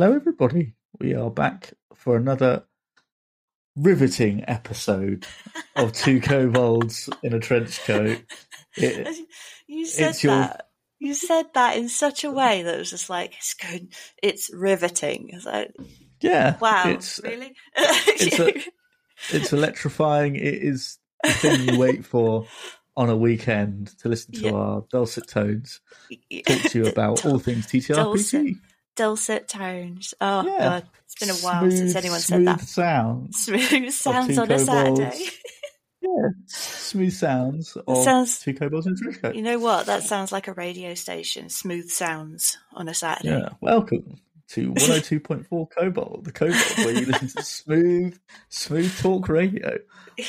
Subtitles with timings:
[0.00, 0.74] Hello, everybody.
[1.00, 2.62] We are back for another
[3.74, 5.26] riveting episode
[5.74, 8.22] of Two Kobolds in a Trench Coat.
[8.76, 9.26] It,
[9.66, 10.68] you said it's your- that.
[11.00, 13.88] You said that in such a way that it was just like it's good.
[14.22, 15.30] It's riveting.
[15.32, 15.74] It's like
[16.20, 17.56] yeah, wow, it's uh, really.
[17.76, 18.70] it's a-
[19.36, 20.36] it's electrifying.
[20.36, 22.46] It is the thing you wait for
[22.96, 24.52] on a weekend to listen to Yeah.
[24.52, 25.80] our dulcet tones
[26.46, 27.94] talk to you about all things TTRPG.
[27.96, 28.56] Dulcet.
[28.98, 30.12] Dulcet tones.
[30.20, 30.58] Oh Yeah.
[30.58, 32.60] god, it's been a while since anyone said smooth that.
[32.60, 33.44] sounds.
[33.44, 34.58] Smooth sounds on a.
[34.58, 35.24] Saturday.
[36.00, 39.34] Yeah, smooth sounds of sounds- two kobolds in a trench.
[39.36, 39.86] You know what?
[39.86, 41.48] That sounds like a radio station.
[41.48, 43.30] Smooth sounds on a Saturday.
[43.30, 44.16] Yeah, welcome
[44.50, 48.16] to 102.4 Cobalt, the Cobalt, where you listen to smooth,
[48.48, 49.78] smooth talk radio.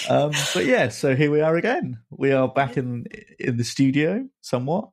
[0.09, 1.99] Um, but yeah, so here we are again.
[2.09, 3.05] We are back in
[3.37, 4.89] in the studio somewhat,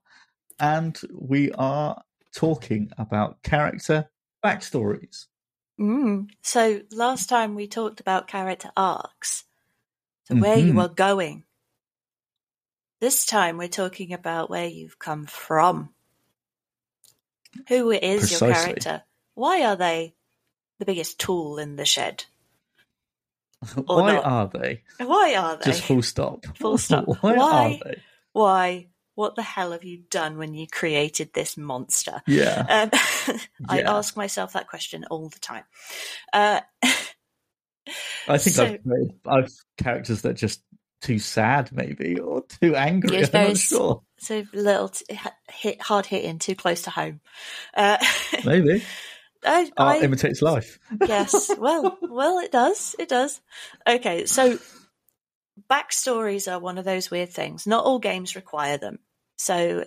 [0.61, 2.03] and we are
[2.37, 4.09] talking about character
[4.45, 5.27] backstories.
[5.81, 6.29] Mm.
[6.43, 9.45] So last time we talked about character arcs,
[10.25, 10.83] so where you Mhm.
[10.85, 11.45] are going.
[13.01, 15.93] This time we're talking about where you've come from.
[17.69, 19.03] Who is your character?
[19.35, 20.15] Why are they
[20.79, 22.25] the biggest tool in the shed?
[23.89, 24.25] Or Why not.
[24.25, 24.83] are they?
[24.99, 25.65] Why are they?
[25.65, 26.45] Just full stop.
[26.57, 27.07] Full stop.
[27.07, 27.65] Why, Why?
[27.81, 28.03] are they?
[28.33, 28.89] Why?
[29.17, 32.23] What the hell have you done when you created this monster?
[32.27, 32.65] Yeah.
[32.69, 32.91] Um,
[33.69, 33.97] I Yeah.
[33.97, 35.65] ask myself that question all the time.
[36.33, 36.61] Uh,
[38.29, 40.63] I think So- I've, made, I've characters that are just
[41.03, 43.25] too sad, maybe, or too angry.
[43.35, 44.03] I'm not sure.
[44.19, 45.19] so little t-
[45.51, 47.21] hit, hard hitting, too close to home.
[47.77, 47.99] Uh,
[48.45, 48.83] Maybe
[49.45, 50.79] I, art I, imitates life.
[51.07, 53.41] yes, well, well, it does, it does.
[53.87, 54.59] Okay, so
[55.71, 57.67] backstories are one of those weird things.
[57.67, 58.99] Not all games require them.
[59.37, 59.85] So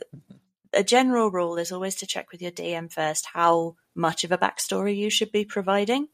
[0.74, 4.38] a general rule is always to check with your DM first how much of a
[4.38, 6.08] backstory you should be providing.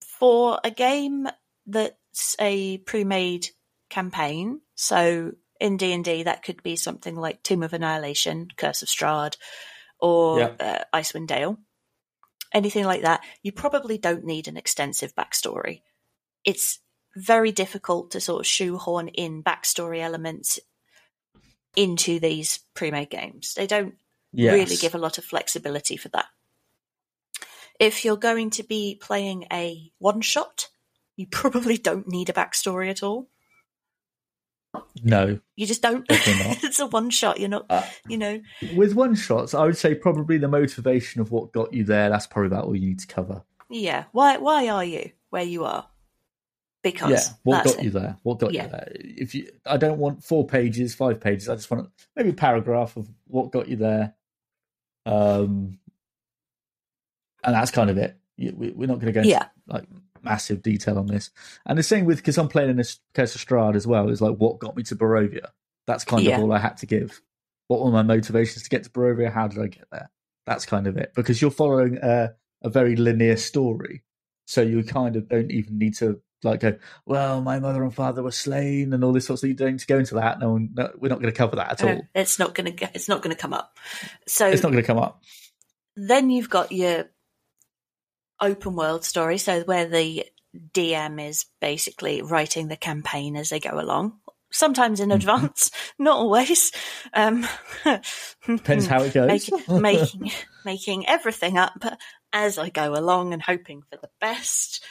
[0.00, 1.28] For a game
[1.66, 3.48] that's a pre-made
[3.90, 9.36] campaign, so in D&D that could be something like Tomb of Annihilation, Curse of Strahd,
[9.98, 10.56] or Yep.
[10.60, 11.58] uh, Icewind Dale,
[12.52, 15.82] anything like that, you probably don't need an extensive backstory.
[16.44, 16.80] It's
[17.14, 20.58] very difficult to sort of shoehorn in backstory elements
[21.76, 23.54] into these pre-made games.
[23.54, 23.94] They don't
[24.34, 24.52] Yes.
[24.54, 26.26] really give a lot of flexibility for that.
[27.78, 30.68] If you're going to be playing a one shot,
[31.16, 33.28] you probably don't need a backstory at all.
[35.02, 35.38] No.
[35.56, 36.06] You just don't.
[36.10, 37.38] It's a one shot.
[37.40, 38.40] You're not, Uh, you know.
[38.74, 42.08] with one shots, I would say probably the motivation of what got you there.
[42.08, 43.42] That's probably about all you need to cover.
[43.68, 44.04] Yeah.
[44.12, 44.38] Why?
[44.38, 45.88] Why are you where you are?
[46.82, 47.84] Because yeah, what got it.
[47.84, 48.16] you there?
[48.22, 48.64] What got Yeah.
[48.64, 48.92] you there?
[48.94, 51.48] If you, I don't want four pages, five pages.
[51.48, 54.14] I just want maybe a paragraph of what got you there.
[55.06, 55.78] Um,
[57.44, 58.16] and that's kind of it.
[58.38, 59.46] We- We're not going to go into Yeah.
[59.66, 59.84] like
[60.22, 61.30] massive detail on this.
[61.66, 64.08] And the same with because I'm playing in this Curse of Strahd as well.
[64.10, 65.46] Is like what got me to Barovia.
[65.86, 66.36] That's kind Yeah.
[66.36, 67.20] of all I had to give.
[67.68, 69.32] What were my motivations to get to Barovia?
[69.32, 70.10] How did I get there?
[70.46, 71.12] That's kind of it.
[71.14, 74.02] Because you're following a, a very linear story,
[74.46, 76.76] so you kind of don't even need to like go.
[77.06, 79.40] Well, my mother and father were slain, and all this sort of.
[79.40, 80.38] So you don't need to go into that.
[80.40, 82.02] No, one, no we're not going to cover that at all.
[82.14, 82.90] it's not going to.
[82.94, 83.76] It's not going to come up.
[84.26, 85.22] So It's not going to come up.
[85.96, 87.04] then you've got your
[88.40, 90.26] open world story, so where the
[90.74, 94.18] DM is basically writing the campaign as they go along.
[94.50, 95.14] Sometimes in Mhm.
[95.14, 96.72] advance, not always.
[97.14, 97.46] Um,
[98.46, 99.50] Depends how it goes.
[99.68, 100.32] making, making
[100.64, 101.82] making everything up
[102.34, 104.84] as I go along and hoping for the best.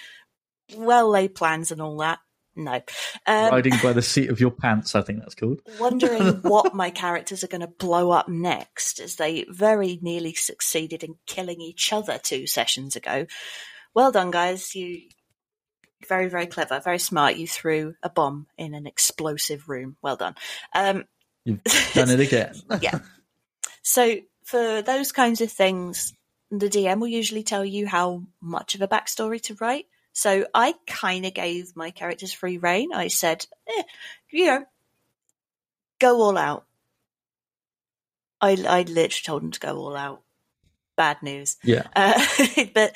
[0.76, 2.20] Well laid plans and all that.
[2.54, 2.82] No,
[3.28, 4.94] um, Riding by the seat of your pants.
[4.94, 5.62] I think that's called.
[5.80, 11.04] wondering what my characters are going to blow up next, as they very nearly succeeded
[11.04, 13.26] in killing each other two sessions ago.
[13.94, 14.76] Well done, guys!
[14.76, 15.02] You
[16.08, 17.38] very, very clever, very smart.
[17.38, 19.98] You threw a bomb in an explosive room.
[20.02, 20.36] Well done.
[20.74, 21.06] Um,
[21.46, 21.64] You've
[21.94, 22.56] done it again.
[22.82, 23.00] yeah.
[23.82, 26.14] So for those kinds of things,
[26.50, 29.86] the DM will usually tell you how much of a backstory to write.
[30.14, 32.94] So I kind of gave my characters free reign.
[32.94, 33.84] I said, eh,
[34.30, 34.66] you know,
[36.00, 36.66] go all out.
[38.42, 40.22] I, I literally told them to go all out.
[40.98, 41.58] Bad news.
[41.64, 41.88] Yeah.
[41.96, 42.24] Uh,
[42.74, 42.96] but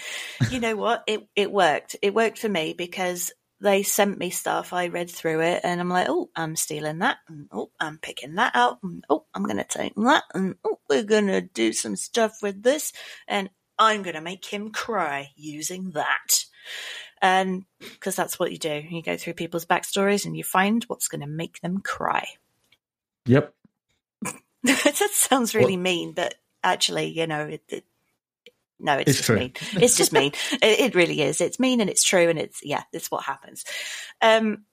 [0.51, 1.03] you know what?
[1.07, 1.95] It it worked.
[2.01, 3.31] It worked for me because
[3.61, 4.73] they sent me stuff.
[4.73, 8.35] I read through it, and I'm like, oh, I'm stealing that, and oh, I'm picking
[8.35, 12.37] that out, and oh, I'm gonna take that, and oh, we're gonna do some stuff
[12.43, 12.91] with this,
[13.27, 16.45] and I'm gonna make him cry using that.
[17.21, 21.07] And because that's what you do, you go through people's backstories and you find what's
[21.07, 22.27] going to make them cry.
[23.25, 23.53] Yep.
[24.63, 27.85] that sounds really mean, but actually, you know, it, it,
[28.79, 29.37] No, it's, It's just true.
[29.37, 29.53] mean.
[29.73, 30.31] It's just mean.
[30.53, 31.41] It, it really is.
[31.41, 33.63] It's mean and it's true, and it's yeah, it's what happens.
[34.21, 34.65] Um,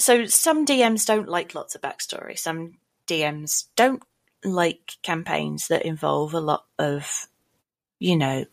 [0.00, 2.38] so some DMs don't like lots of backstory.
[2.38, 2.74] Some
[3.06, 4.02] DMs don't
[4.44, 7.28] like campaigns that involve a lot of,
[7.98, 8.44] you know,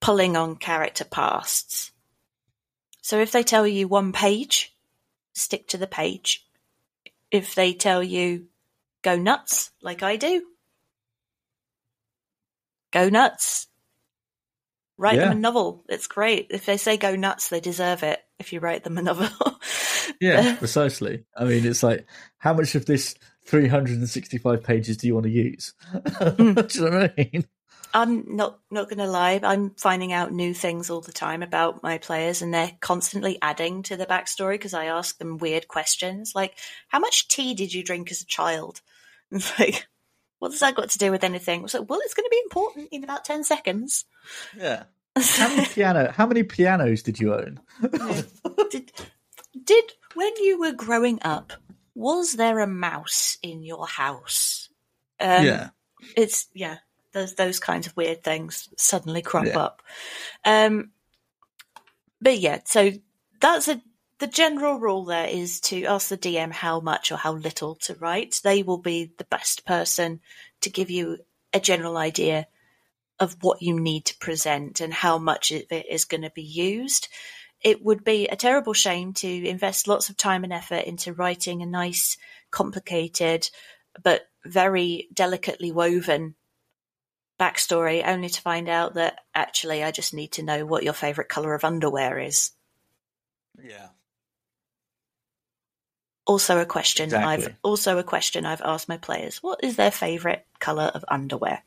[0.00, 1.92] pulling on character pasts.
[3.08, 4.76] So if they tell you one page,
[5.32, 6.46] stick to the page.
[7.30, 8.48] If they tell you
[9.00, 10.44] go nuts, like I do,
[12.92, 13.66] go nuts.
[14.98, 15.30] Write Yeah.
[15.30, 15.86] them a novel.
[15.88, 16.48] It's great.
[16.50, 18.22] If they say go nuts, they deserve it.
[18.38, 19.28] If you write them a novel.
[20.20, 21.24] Yeah, precisely.
[21.36, 22.06] I mean, it's like,
[22.38, 23.14] how much of this
[23.44, 25.74] 365 pages do you want to use?
[25.92, 26.54] Hmm.
[26.54, 27.44] do you know what I mean?
[27.94, 29.40] I'm not not going to lie.
[29.42, 33.82] I'm finding out new things all the time about my players, and they're constantly adding
[33.84, 36.54] to the backstory because I ask them weird questions like,
[36.88, 38.80] "How much tea did you drink as a child?"
[39.30, 39.86] It's like,
[40.38, 41.62] what does that got to do with anything?
[41.62, 44.06] It's like, well, it's going to be important in about ten seconds.
[44.56, 44.84] Yeah.
[45.18, 46.10] How many piano?
[46.10, 47.60] How many pianos did you own?
[48.70, 48.92] did
[49.64, 51.52] did when you were growing up,
[51.94, 54.70] was there a mouse in your house?
[55.20, 55.70] Um, yeah,
[56.16, 56.78] it's yeah
[57.12, 59.58] those those kinds of weird things suddenly crop Yeah.
[59.58, 59.82] up.
[60.44, 60.90] Um
[62.20, 62.92] but yeah so
[63.40, 63.80] that's a
[64.18, 67.94] the general rule there is to ask the dm how much or how little to
[67.94, 68.40] write.
[68.42, 70.20] They will be the best person
[70.62, 71.18] to give you
[71.52, 72.48] a general idea
[73.20, 76.42] of what you need to present and how much of it is going to be
[76.42, 77.08] used.
[77.60, 81.62] It would be a terrible shame to invest lots of time and effort into writing
[81.62, 82.16] a nice
[82.50, 83.48] complicated
[84.02, 86.34] but very delicately woven
[87.38, 91.28] backstory only to find out that actually I just need to know what your favorite
[91.28, 92.52] color of underwear is.
[93.62, 93.88] yeah.
[96.26, 99.42] Also a question I've also a question I've asked my players.
[99.42, 101.62] What is their favorite color of underwear?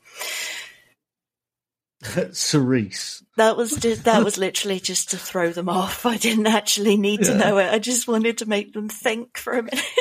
[2.32, 3.24] Cerise.
[3.36, 6.06] That was just, that was literally just to throw them off.
[6.06, 7.72] I didn't actually need to know it.
[7.72, 9.84] I just wanted to make them think for a minute.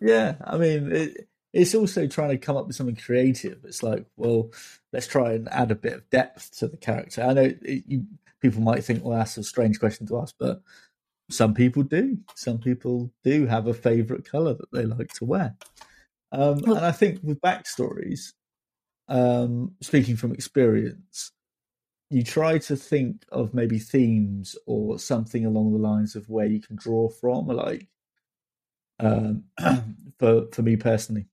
[0.00, 1.28] Yeah, I mean, it,
[1.58, 3.64] it's also trying to come up with something creative.
[3.64, 4.52] It's like, well,
[4.92, 7.22] let's try and add a bit of depth to the character.
[7.22, 8.06] I know it, you,
[8.40, 10.62] people might think, well, that's a strange question to ask, but
[11.30, 12.16] some people do.
[12.36, 15.56] Some people do have a favorite color that they like to wear.
[16.30, 18.34] Um, Well- and I think with backstories,
[19.08, 21.32] um, speaking from experience,
[22.10, 26.60] you try to think of maybe themes or something along the lines of where you
[26.60, 27.48] can draw from.
[27.48, 27.88] Like,
[29.00, 29.44] um,
[30.18, 31.26] for for me personally,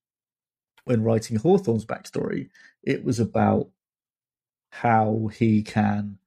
[0.85, 2.49] when writing Hawthorne's backstory,
[2.83, 3.69] it was about
[4.71, 6.17] how he can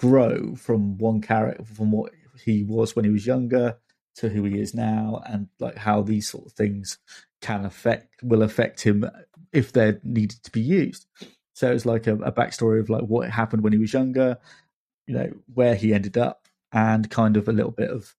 [0.00, 2.12] grow from one character from what
[2.44, 3.76] he was when he was younger
[4.14, 6.98] to who he is now and like how these sort of things
[7.40, 9.10] can affect will affect him uh,
[9.52, 11.06] if they're needed to be used.
[11.54, 14.38] So it's like a, a backstory of like what happened when he was younger
[15.08, 18.14] you know where he ended up and kind of a little bit of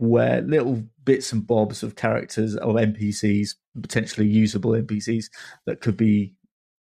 [0.00, 3.50] where little bits and bobs of characters of npcs
[3.80, 5.26] potentially usable npcs
[5.66, 6.34] that could be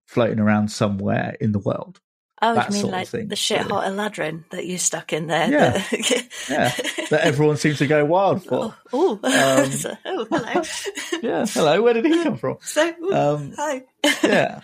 [0.06, 2.00] floating around somewhere in the world
[2.42, 3.70] Oh, That you mean like thing, the shit really.
[3.70, 5.48] hot Eladrin that you stuck in there?
[5.50, 5.70] Yeah.
[5.70, 9.18] that- yeah that everyone seems to go wild for Oh,
[9.64, 10.62] Um, so- oh, hello.
[11.22, 13.84] yeah hello where did he come from So, ooh, Um, hi.
[14.24, 14.60] yeah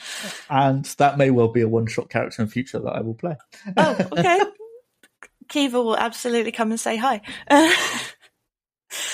[0.50, 3.36] and that may well be a one shot character in future that i will play
[3.76, 4.40] oh, okay.
[5.48, 7.22] Kiva will absolutely come and say hi.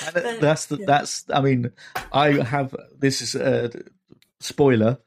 [0.05, 0.85] And But, that's the, yeah.
[0.87, 1.71] that's i mean
[2.11, 3.71] i have this is a
[4.39, 4.99] spoiler.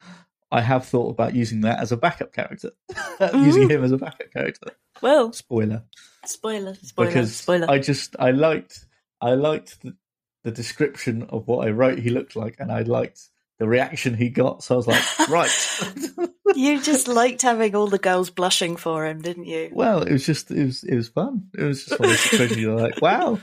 [0.53, 2.73] I have thought about using that as a backup character.
[3.35, 4.73] Using him as a backup character.
[5.01, 5.85] Well, spoiler.
[6.27, 7.71] Spoiler, spoiler, because spoiler.
[7.71, 8.85] i just i liked
[9.23, 9.97] i liked the,
[10.45, 13.21] the description of what i wrote he looked like and i liked
[13.59, 14.63] the reaction he got.
[14.63, 16.29] So i was like right.
[16.57, 19.71] You just liked having all the girls blushing for him, didn't you?
[19.73, 21.49] well it was just it was it was fun.
[21.57, 23.39] It was just one of those situations you're like wow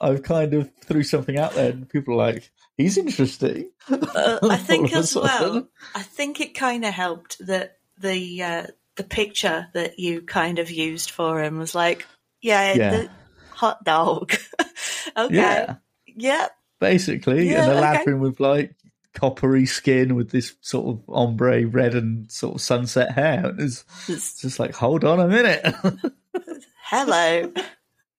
[0.00, 4.56] i've kind of threw something out there and people are like he's interesting Uh, I
[4.68, 5.68] think All of a as well.
[5.94, 8.66] I think it kind of helped that the uh,
[8.96, 12.06] the picture that you kind of used for him was like,
[12.42, 12.90] yeah, Yeah.
[12.90, 13.10] the
[13.50, 14.34] hot dog.
[15.16, 15.76] okay, yeah
[16.16, 16.48] yeah,
[16.80, 18.12] basically, Yeah, and a okay.
[18.12, 18.74] With like
[19.14, 23.52] coppery skin with this sort of ombre red and sort of sunset hair.
[23.58, 25.64] It's, It's- it's just like, hold on a minute.
[26.84, 27.52] hello.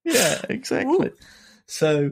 [0.04, 1.12] yeah, exactly.
[1.70, 2.12] So,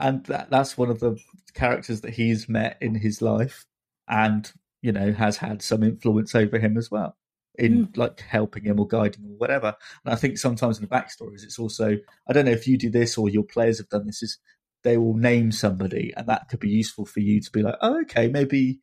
[0.00, 1.18] and that, that's one of the
[1.54, 3.66] characters that he's met in his life
[4.08, 7.16] and, you know, has had some influence over him as well
[7.58, 8.00] in hmm.
[8.00, 9.74] like helping him or guiding him or whatever.
[10.04, 12.88] And I think sometimes in the backstories, it's also, I don't know if you do
[12.88, 14.38] this or your players have done this, is
[14.84, 18.00] they will name somebody and that could be useful for you to be like, oh,
[18.02, 18.80] okay, maybe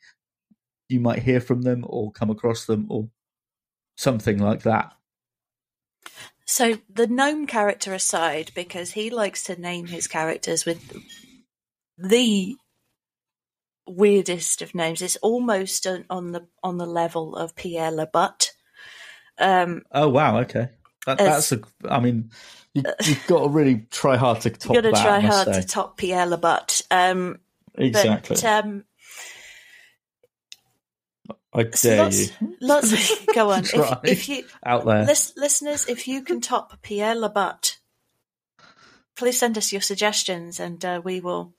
[0.88, 3.10] you might hear from them or come across them or
[3.98, 4.94] something like that.
[6.46, 11.02] So the gnome character aside, because he likes to name his characters with
[11.98, 12.56] the
[13.88, 15.02] weirdest of names.
[15.02, 18.52] It's almost on the on the level of Pierre Labutte.
[19.38, 20.40] Um, oh wow!
[20.40, 20.70] Okay,
[21.06, 21.62] that, that's a.
[21.90, 22.32] I mean,
[22.74, 24.76] you, have got to really try hard to top.
[24.76, 25.62] You've got to that, try hard say.
[25.62, 26.84] to top Pierre Labutte.
[26.92, 27.40] Um,
[27.76, 28.36] exactly.
[28.36, 28.84] But, um,
[31.56, 32.58] I dare lots, you.
[32.62, 32.94] Lots.
[32.94, 33.64] Of, go on.
[33.64, 37.78] if, if, you out there, lis- listeners, if you can top Pierre Labutte,
[39.16, 41.54] please send us your suggestions, and uh, we will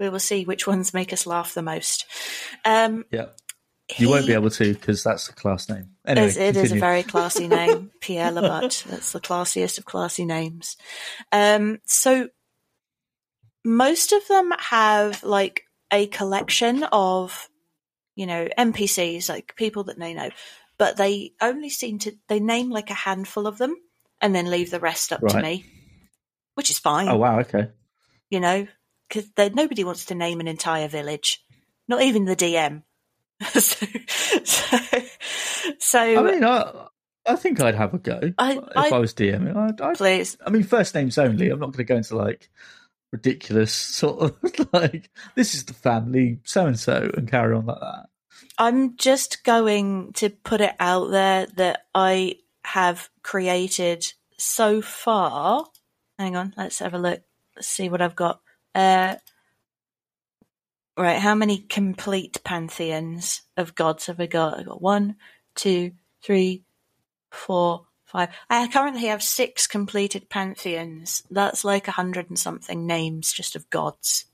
[0.00, 2.06] we will see which ones make us laugh the most.
[2.64, 3.26] Um, yeah.
[3.98, 5.90] You won't be able to because that's the class name.
[6.06, 8.84] Anyway, it is a very classy name, Pierre Labutte.
[8.84, 10.78] That's the classiest of classy names.
[11.30, 12.30] Um, so
[13.62, 17.48] most of them have like a collection of
[18.14, 20.30] you know, NPCs, like people that they know,
[20.78, 23.76] but they only seem to, they name like a handful of them
[24.20, 25.32] and then leave the rest up right.
[25.32, 25.64] to me,
[26.54, 27.08] which is fine.
[27.08, 27.40] Oh, wow.
[27.40, 27.68] Okay.
[28.30, 28.66] You know,
[29.08, 31.44] because nobody wants to name an entire village,
[31.88, 32.82] not even the DM.
[33.60, 33.86] so,
[34.44, 34.78] so,
[35.78, 36.86] so, I mean, I,
[37.26, 39.56] I think I'd have a go I, if I, I was DMing.
[39.56, 40.36] I'd, I'd, please.
[40.44, 41.50] I mean, first names only.
[41.50, 42.48] I'm not going to go into like
[43.14, 44.36] ridiculous sort of
[44.72, 48.06] like this is the family so and so and carry on like that.
[48.58, 55.66] I'm just going to put it out there that I have created so far.
[56.18, 57.22] Hang on, let's have a look.
[57.54, 58.40] Let's see what I've got.
[58.74, 59.14] Uh,
[60.96, 64.58] right, how many complete pantheons of gods have I got?
[64.58, 65.16] I've got one,
[65.54, 66.64] two, three,
[67.30, 68.30] four, five.
[68.48, 71.22] I currently have six completed pantheons.
[71.30, 74.26] That's like a hundred and something names just of gods.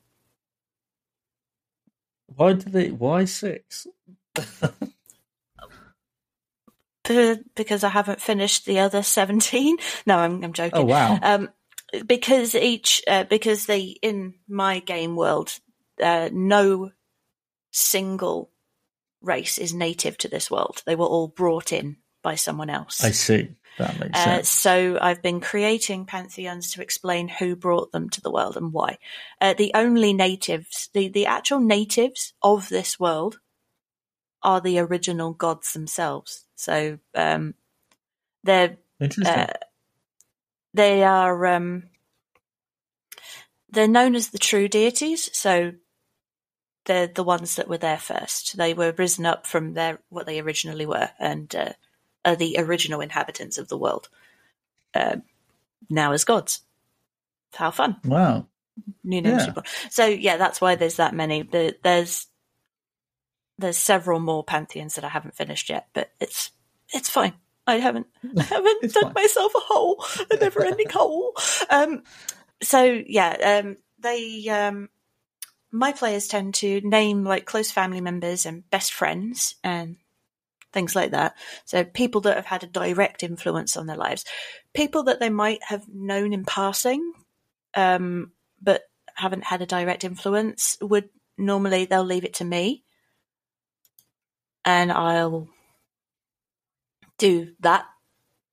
[2.26, 2.90] Why did they?
[2.90, 3.86] Why six?
[7.56, 9.78] because I haven't finished the other seventeen.
[10.06, 10.78] No, I'm, I'm joking.
[10.78, 11.18] Oh wow!
[11.20, 11.48] Um,
[12.06, 15.58] because each uh, because they in my game world,
[16.02, 16.92] uh, no
[17.72, 18.50] single
[19.22, 20.82] race is native to this world.
[20.86, 23.02] They were all brought in by someone else.
[23.02, 23.48] I see.
[23.78, 24.50] That makes uh, sense.
[24.50, 28.98] So I've been creating pantheons to explain who brought them to the world and why.
[29.40, 33.38] Uh, the only natives, the, the actual natives of this world
[34.42, 36.44] are the original gods themselves.
[36.56, 37.54] So um,
[38.44, 38.76] they're
[39.24, 39.46] uh,
[40.74, 41.84] they are um,
[43.70, 45.30] they're known as the true deities.
[45.36, 45.72] So
[46.86, 48.56] they're the ones that were there first.
[48.56, 51.72] They were risen up from their what they originally were, and uh,
[52.24, 54.08] are the original inhabitants of the world.
[54.94, 55.16] Uh,
[55.88, 56.62] now as gods.
[57.54, 57.96] How fun!
[58.04, 58.46] Wow.
[59.02, 59.46] New names.
[59.46, 59.62] Yeah.
[59.90, 61.42] So yeah, that's why there's that many.
[61.42, 62.26] There's
[63.58, 66.50] there's several more pantheons that I haven't finished yet, but it's
[66.92, 67.34] it's fine.
[67.66, 69.12] I haven't I haven't dug fine.
[69.14, 71.34] myself a hole, a never ending hole.
[71.68, 72.02] Um,
[72.62, 74.88] so yeah, um, they um,
[75.70, 79.96] my players tend to name like close family members and best friends and
[80.72, 81.36] things like that.
[81.64, 84.24] So people that have had a direct influence on their lives,
[84.74, 87.12] people that they might have known in passing,
[87.74, 88.82] um, but
[89.14, 92.84] haven't had a direct influence would normally they'll leave it to me,
[94.64, 95.48] and I'll
[97.18, 97.86] do that.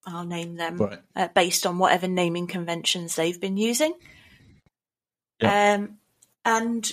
[0.05, 0.99] I'll name them right.
[1.15, 3.93] uh, based on whatever naming conventions they've been using.
[5.41, 5.75] Yeah.
[5.75, 5.97] Um,
[6.45, 6.89] and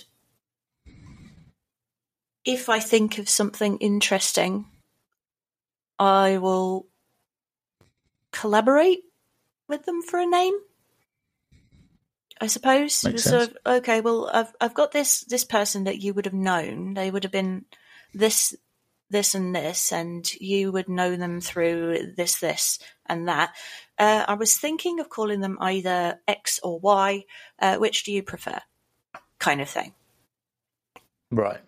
[2.44, 4.66] if I think of something interesting
[5.98, 6.86] I will
[8.32, 9.04] collaborate
[9.68, 10.54] with them for a name.
[12.40, 12.94] I suppose.
[12.94, 13.50] Sense.
[13.64, 14.00] okay.
[14.00, 16.94] Well, I've I've got this this person that you would have known.
[16.94, 17.64] They would have been
[18.12, 18.54] this
[19.08, 23.54] this and this, and you would know them through this this and that.
[23.98, 27.24] Uh, I was thinking of calling them either X or Y.
[27.58, 28.58] Uh, which do you prefer?
[29.38, 29.94] Kind of thing.
[31.30, 31.60] Right.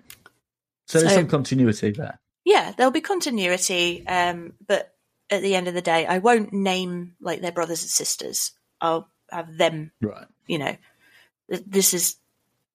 [0.87, 4.94] So, so there's some continuity there yeah, there'll be continuity, um, but
[5.28, 8.52] at the end of the day, I won't name like their brothers and sisters.
[8.80, 9.90] I'll have them.
[10.00, 10.28] Right.
[10.46, 10.76] You know,
[11.48, 12.14] this is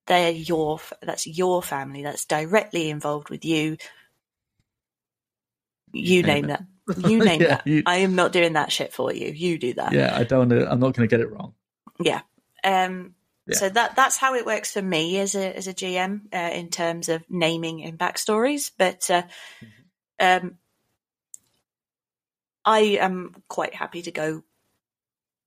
[0.07, 2.03] they're your that's your family.
[2.03, 3.77] That's directly involved with you.
[5.93, 6.63] You name, name that.
[7.09, 7.67] You name yeah, that.
[7.67, 7.83] You...
[7.85, 9.29] I am not doing that shit for you.
[9.29, 9.93] You do that.
[9.93, 10.51] Yeah, I don't.
[10.51, 11.53] I'm not going to get it wrong.
[11.97, 12.21] Yeah.
[12.61, 13.15] Um,
[13.51, 13.57] yeah.
[13.57, 16.69] So that that's how it works for me as a as a GM uh, in
[16.69, 18.71] terms of naming and backstories.
[18.77, 20.47] But uh, mm-hmm.
[20.47, 20.57] um,
[22.63, 24.43] I am quite happy to go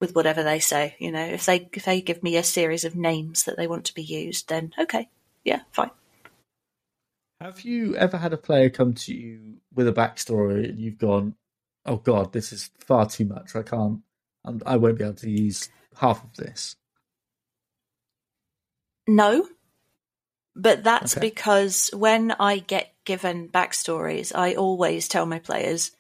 [0.01, 0.97] with whatever they say.
[0.99, 3.87] You know, if they if they give me a series of names that they want
[3.87, 5.09] to be used, then okay,
[5.45, 5.91] yeah, fine.
[7.41, 11.35] Have you ever had a player come to you with a backstory and you've gone,
[11.87, 13.57] "Oh God, this is far too much.
[13.57, 14.01] I can't.
[14.45, 16.77] I'm, I won't be able to use half of this."
[19.07, 19.47] No,
[20.57, 21.21] but that's Okay.
[21.21, 25.91] because when I get given backstories, I always tell my players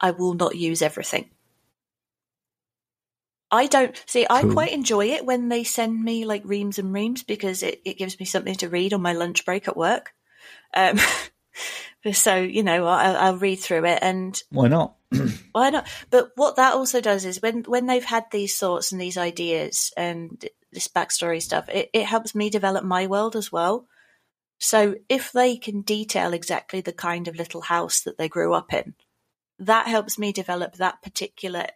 [0.00, 1.30] I will not use everything.
[3.50, 4.26] I don't see.
[4.28, 4.52] I Cool.
[4.52, 8.18] quite enjoy it when they send me like reams and reams because it, it gives
[8.18, 10.12] me something to read on my lunch break at work.
[10.74, 10.98] Um,
[12.12, 14.95] so you know, I'll, I'll read through it and Why not?
[15.52, 15.86] Why not?
[16.10, 19.92] But what that also does is when when they've had these thoughts and these ideas
[19.96, 23.86] and this backstory stuff, it, it helps me develop my world as well.
[24.58, 28.72] So if they can detail exactly the kind of little house that they grew up
[28.72, 28.94] in,
[29.58, 31.66] that helps me develop that particular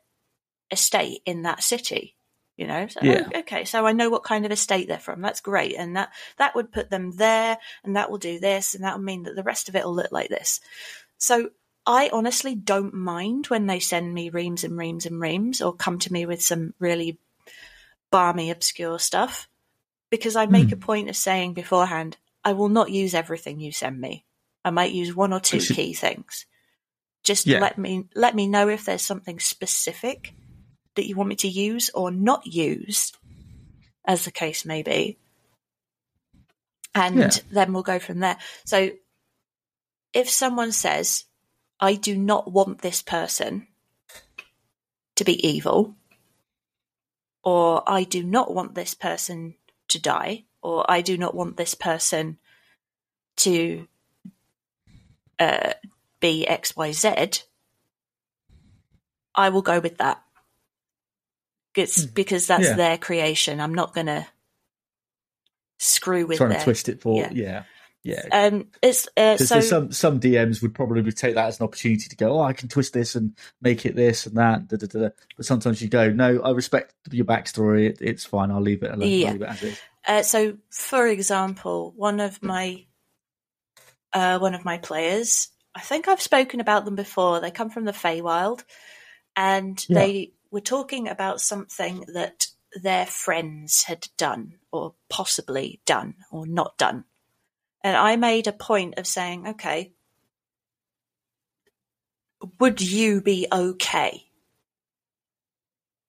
[0.71, 2.17] estate in that city.
[2.57, 3.23] You know, so, Yeah.
[3.35, 5.23] oh, okay, so I know what kind of estate they're from.
[5.23, 8.85] That's great, and that that would put them there, and that will do this, and
[8.85, 10.61] that will mean that the rest of it will look like this.
[11.17, 11.51] So
[11.91, 15.99] I honestly don't mind when they send me reams and reams and reams, or come
[15.99, 17.19] to me with some really
[18.13, 19.49] balmy, obscure stuff,
[20.09, 20.75] because I make hmm.
[20.75, 24.25] a point of saying beforehand, I will not use everything you send me.
[24.65, 26.47] I might use one or two key things.
[27.25, 27.59] Just Yeah.
[27.59, 30.33] let me let me know if there's something specific
[30.95, 33.13] that you want me to use or not use,
[34.05, 35.19] as the case may be.
[36.95, 37.31] And Yeah.
[37.51, 38.39] then we'll go from there.
[38.65, 38.91] So
[40.13, 41.25] if someone says,
[41.81, 43.67] I do not want this person
[45.17, 45.97] to be evil,
[47.43, 49.55] or I do not want this person
[49.89, 52.39] to die, or I do not want this person
[53.39, 53.89] to
[55.39, 55.73] uh,
[56.21, 57.45] be XYZ,
[59.35, 60.23] I will go with that.
[61.75, 62.65] It's because that's.
[62.65, 62.75] Yeah.
[62.75, 63.61] their creation.
[63.61, 64.27] I'm not going to
[65.79, 66.59] screw with Trying their.
[66.59, 67.31] to twist it for yeah.
[67.33, 67.63] yeah,
[68.03, 68.23] yeah.
[68.33, 72.17] Um, it's uh, so some some DMs would probably take that as an opportunity to
[72.17, 74.69] go, oh, I can twist this and make it this and that.
[74.69, 75.09] Da, da, da.
[75.37, 77.91] But sometimes you go, no, I respect your backstory.
[77.91, 78.51] It, it's fine.
[78.51, 79.09] I'll leave it alone.
[79.09, 79.33] Yeah.
[79.33, 79.83] Leave it.
[80.07, 82.87] Uh, so, for example, one of my
[84.13, 87.41] uh, one of my players, I think I've spoken about them before.
[87.41, 88.65] They come from the Feywild,
[89.37, 89.99] and Yeah.
[89.99, 92.47] they were talking about something that
[92.83, 97.05] their friends had done, or possibly done, or not done.
[97.83, 99.93] And I made a point of saying, okay,
[102.59, 104.27] would you be okay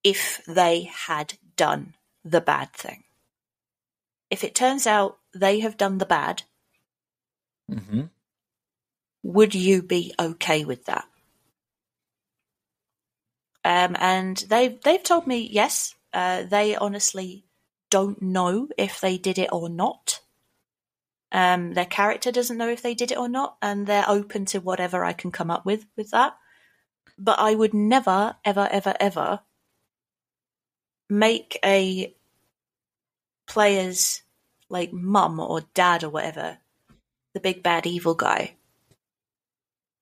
[0.03, 3.03] if they had done the bad thing?
[4.29, 6.43] If it turns out they have done the bad,
[7.69, 8.03] hmm
[9.23, 11.05] would you be okay with that?
[13.63, 15.95] Um, and they've they've told me yes.
[16.13, 17.45] Uh, they honestly
[17.89, 20.20] don't know if they did it or not.
[21.31, 24.59] Um, their character doesn't know if they did it or not, and they're open to
[24.59, 26.35] whatever I can come up with with that.
[27.17, 29.41] But I would never, ever, ever, ever
[31.09, 32.15] make a
[33.47, 34.21] player's
[34.69, 36.57] like mum or dad or whatever
[37.33, 38.55] the big bad evil guy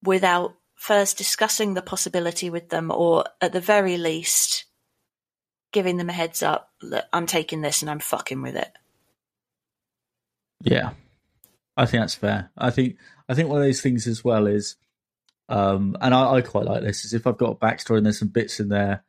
[0.03, 4.65] without first discussing the possibility with them or at the very least
[5.71, 8.71] giving them a heads up that I'm taking this and I'm fucking with it.
[10.61, 10.91] Yeah,
[11.79, 12.51] I think that's fair.
[12.57, 12.97] I think
[13.29, 14.75] I think one of those things as well is,
[15.47, 18.19] um, and I, I quite like this is if I've got a backstory and there's
[18.19, 19.05] some bits in there,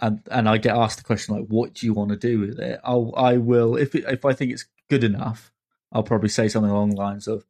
[0.00, 2.58] and and I get asked the question like, "What do you want to do with
[2.58, 5.52] it?" I'll I will if it, if I think it's good enough,
[5.92, 7.44] I'll probably say something along the lines of,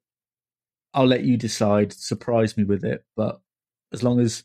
[0.92, 3.40] "I'll let you decide, surprise me with it, but
[3.92, 4.42] as long as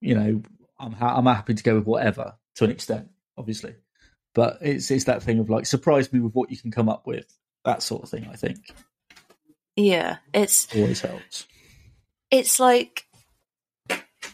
[0.00, 0.42] you know,
[0.80, 3.74] I'm ha- I'm happy to go with whatever to an extent, obviously."
[4.34, 7.06] But it's it's that thing of like surprise me with what you can come up
[7.06, 7.26] with,
[7.66, 8.26] that sort of thing.
[8.32, 8.72] I think
[9.78, 11.46] Yeah, it's always helps.
[12.32, 13.06] it's like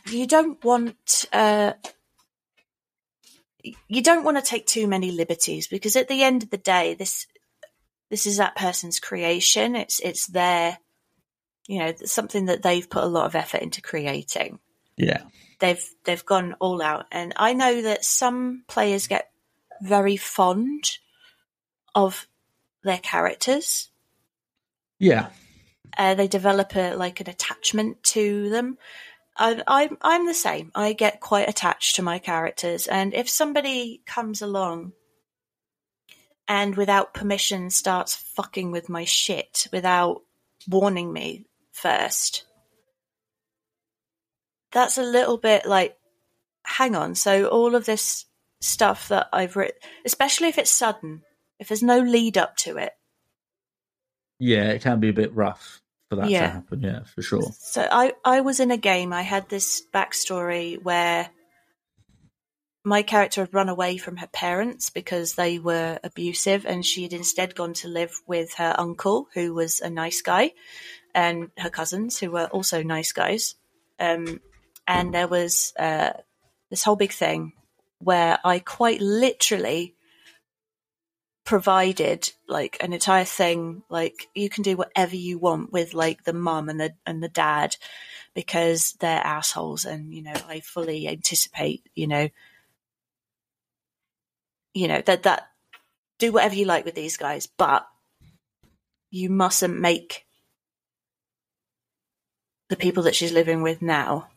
[0.06, 1.74] you don't want uh
[3.86, 6.94] you don't want to take too many liberties because at the end of the day
[6.94, 7.26] this
[8.08, 9.76] this is that person's creation.
[9.76, 10.78] It's it's their
[11.66, 14.60] you know something that they've put a lot of effort into creating.
[14.96, 15.24] Yeah,
[15.60, 17.04] they've they've gone all out.
[17.12, 19.30] And i know that some players get
[19.82, 20.84] very fond
[21.94, 22.26] of
[22.82, 23.90] their characters
[24.98, 25.28] yeah,
[25.96, 28.78] uh, they develop a like an attachment to them.
[29.36, 30.70] I, I'm I'm the same.
[30.74, 34.92] I get quite attached to my characters, and if somebody comes along
[36.46, 40.22] and without permission starts fucking with my shit without
[40.68, 42.44] warning me first,
[44.72, 45.96] that's a little bit like,
[46.64, 47.14] hang on.
[47.14, 48.26] So all of this
[48.60, 51.22] stuff that I've written, especially if it's sudden,
[51.58, 52.92] if there's no lead up to it,
[54.38, 56.46] Yeah, it can be a bit rough for that Yeah.
[56.46, 56.82] to happen.
[56.82, 57.50] Yeah, for sure.
[57.58, 59.12] So I, I was in a game.
[59.12, 61.30] I had this backstory where
[62.84, 67.14] my character had run away from her parents because they were abusive, and she had
[67.14, 70.52] instead gone to live with her uncle, who was a nice guy,
[71.14, 73.54] and her cousins, who were also nice guys.
[73.98, 74.40] Um,
[74.86, 76.10] and there was uh,
[76.68, 77.52] this whole big thing
[78.00, 79.93] where I quite literally
[81.44, 86.32] provided like an entire thing like you can do whatever you want with like the
[86.32, 87.76] mum and the and the dad
[88.34, 92.30] because they're assholes and you know I fully anticipate you know
[94.72, 95.48] you know that that
[96.18, 97.86] do whatever you like with these guys but
[99.10, 100.24] you mustn't make
[102.70, 104.28] the people that she's living with now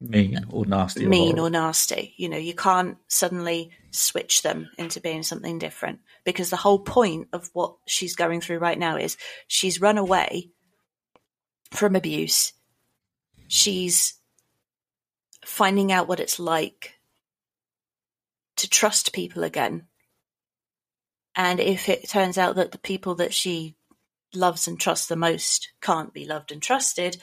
[0.00, 1.06] Mean or nasty.
[1.06, 1.46] Or mean horrible.
[1.46, 2.14] or nasty.
[2.16, 7.28] You know, you can't suddenly switch them into being something different because the whole point
[7.32, 9.16] of what she's going through right now is
[9.48, 10.50] she's run away
[11.72, 12.52] from abuse.
[13.48, 14.14] She's
[15.44, 16.94] finding out what it's like
[18.56, 19.86] to trust people again.
[21.34, 23.76] And if it turns out that the people that she
[24.34, 27.16] loves and trusts the most can't be loved and trusted,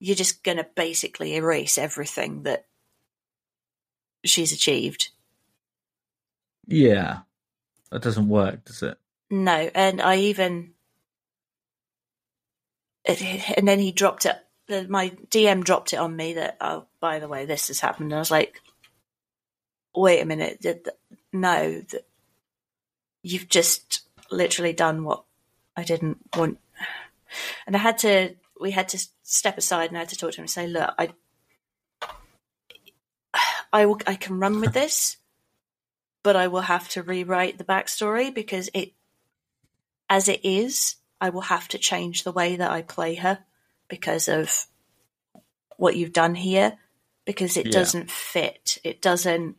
[0.00, 2.66] you're just going to basically erase everything that
[4.24, 5.10] she's achieved.
[6.66, 7.20] Yeah,
[7.90, 8.98] that doesn't work, does it?
[9.30, 10.72] No, and I even
[13.06, 14.36] and then he dropped it.
[14.88, 18.12] My DM dropped it on me that oh, by the way, this has happened.
[18.12, 18.60] And I was like,
[19.94, 20.64] wait a minute,
[21.32, 22.06] no, that
[23.22, 25.24] you've just literally done what
[25.76, 26.58] I didn't want.
[27.66, 30.36] And I had to, we had to step aside and I had to talk to
[30.38, 31.10] him and say, look, I,
[33.72, 35.16] I will, I can run with this,
[36.22, 38.92] but I will have to rewrite the backstory because it,
[40.08, 43.40] as it is, I will have to change the way that I play her
[43.88, 44.66] because of
[45.76, 46.78] what you've done here
[47.24, 47.72] because it Yeah.
[47.72, 48.78] doesn't fit.
[48.84, 49.56] It doesn't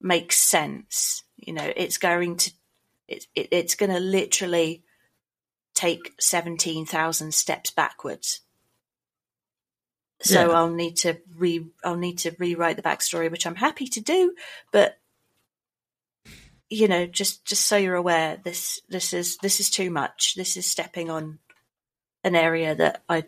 [0.00, 1.22] make sense.
[1.36, 2.52] You know, it's going to,
[3.06, 4.82] it, it, it's going to literally
[5.78, 8.40] take 17,000 steps backwards.
[10.20, 10.56] So Yeah.
[10.56, 14.34] I'll need to re I'll need to rewrite the backstory, which I'm happy to do,
[14.72, 14.98] but
[16.68, 20.34] you know, just just so you're aware, this this is this is too much.
[20.34, 21.38] This is stepping on
[22.24, 23.24] an area that I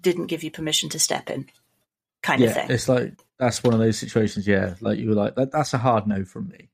[0.00, 1.50] didn't give you permission to step in,
[2.22, 2.70] kind of yeah, thing.
[2.70, 4.46] it's like that's one of those situations.
[4.46, 5.52] Yeah, like you were like that.
[5.52, 6.69] That's a hard no from me,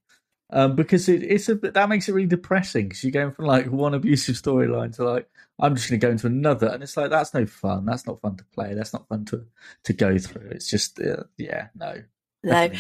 [0.51, 2.89] um, because it, it's a that makes it really depressing.
[2.89, 5.29] Because you're going from like one abusive storyline to like
[5.59, 7.87] I'm just going to go into another, and it's like that's no fun.
[7.87, 8.75] That's not fun to play.
[8.75, 9.45] That's not fun to
[9.85, 10.51] to go through.
[10.51, 12.03] It's just uh, yeah, no,
[12.43, 12.71] No,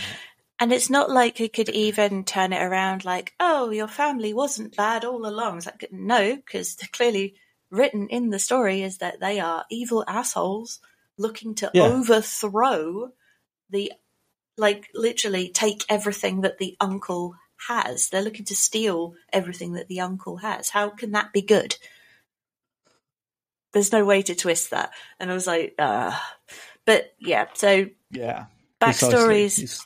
[0.61, 4.77] and it's not like you could even turn it around like, oh, your family wasn't
[4.77, 5.59] bad all along.
[5.59, 7.35] It's like no, because clearly
[7.71, 10.81] written in the story is that they are evil assholes
[11.19, 11.83] looking to Yeah.
[11.83, 13.11] overthrow
[13.71, 13.93] the
[14.57, 17.35] like literally take everything that the uncle
[17.69, 18.09] has.
[18.09, 20.71] They're looking to steal everything that the uncle has.
[20.71, 21.77] How can that be good?
[23.73, 24.93] There's no way to twist that.
[25.21, 26.19] And I was like, uh
[26.85, 28.47] but yeah, so yeah.
[28.81, 29.83] backstories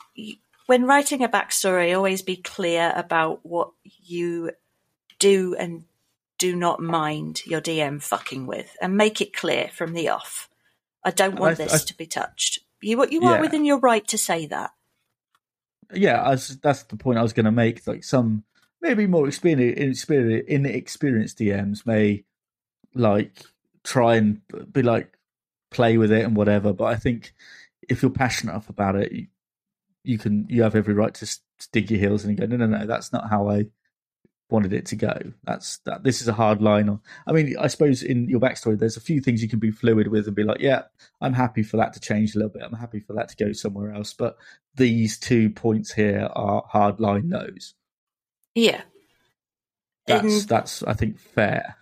[0.67, 4.51] when writing a backstory, always be clear about what you
[5.19, 5.83] do and
[6.37, 10.49] do not mind your DM fucking with, and make it clear from the off.
[11.03, 12.59] I don't want I- this I- to be touched.
[12.81, 14.71] You you are within your right to say that.
[15.93, 17.85] Yeah, that's the point I was going to make.
[17.87, 18.43] Like some
[18.81, 22.23] maybe more experienced, inexperienced, DMs may
[22.93, 23.43] like
[23.83, 25.17] try and be like
[25.69, 26.73] play with it and whatever.
[26.73, 27.33] But I think
[27.89, 29.27] if you're passionate enough about it, you,
[30.03, 31.39] you can you have every right to s-
[31.71, 33.65] dig your heels and go, no, no, no, that's not how I
[34.51, 35.17] wanted it to go.
[35.43, 36.03] That's that.
[36.03, 36.89] This is a hard line.
[36.89, 39.71] On, I mean, I suppose in your backstory, there's a few things you can be
[39.71, 40.83] fluid with and be like, yeah,
[41.21, 42.63] I'm happy for that to change a little bit.
[42.63, 44.13] I'm happy for that to go somewhere else.
[44.13, 44.37] But
[44.75, 47.73] these two points here are hard line no's.
[48.53, 48.81] Yeah,
[50.07, 51.77] That's that's I think fair.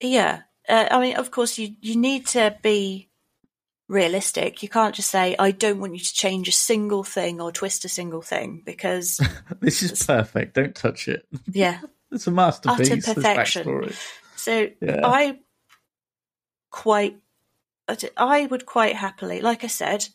[0.00, 0.42] yeah.
[0.68, 3.08] Uh, I mean, of course, you you need to be
[3.88, 4.62] realistic.
[4.62, 7.84] You can't just say, "I don't want you to change a single thing or twist
[7.84, 9.20] a single thing," because
[9.60, 10.54] This is perfect.
[10.54, 11.26] Don't touch it.
[11.50, 12.90] yeah, It's a masterpiece.
[12.90, 13.92] Utter perfection.
[14.36, 15.00] So Yeah.
[15.04, 15.38] I
[16.70, 17.18] quite,
[18.16, 20.06] I would quite happily, like I said,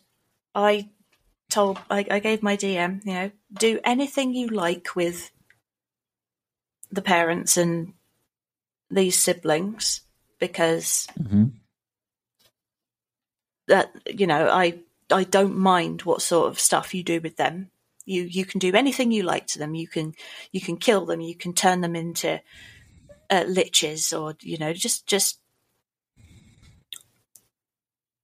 [0.54, 0.90] I
[1.48, 5.30] told, I, I gave my DM, you know, do anything you like with
[6.90, 7.94] the parents and
[8.90, 10.00] these siblings
[10.38, 11.52] because Mhm.
[13.70, 14.80] That you know I
[15.10, 17.70] I don't mind what sort of stuff you do with them.
[18.04, 19.74] You you can do anything you like to them.
[19.74, 20.14] You can
[20.52, 21.20] you can kill them.
[21.20, 22.40] You can turn them into
[23.30, 25.38] uh, liches or you know just just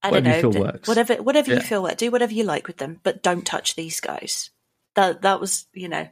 [0.02, 0.88] I Whatever don't know feel works.
[0.88, 4.00] whatever whatever you feel like do whatever you like with them but don't touch these
[4.00, 4.50] guys
[4.94, 6.08] that that was you know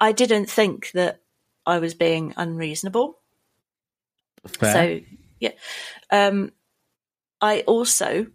[0.00, 1.20] I didn't think that
[1.66, 3.18] I was being unreasonable
[4.46, 4.72] Fair.
[4.72, 5.00] so
[5.38, 5.52] yeah
[6.10, 6.52] um
[7.40, 8.26] I also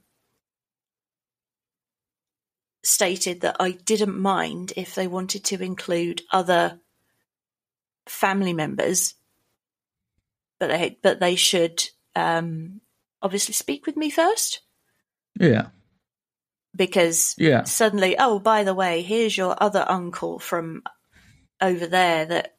[2.88, 6.80] stated that I didn't mind if they wanted to include other
[8.06, 9.14] family members,
[10.60, 11.84] but they but they should
[12.16, 12.80] um,
[13.22, 14.62] obviously speak with me first
[15.38, 15.68] yeah.
[16.76, 17.64] because Yeah.
[17.64, 20.84] suddenly, oh, by the way, here's your other uncle from
[21.60, 22.56] over there that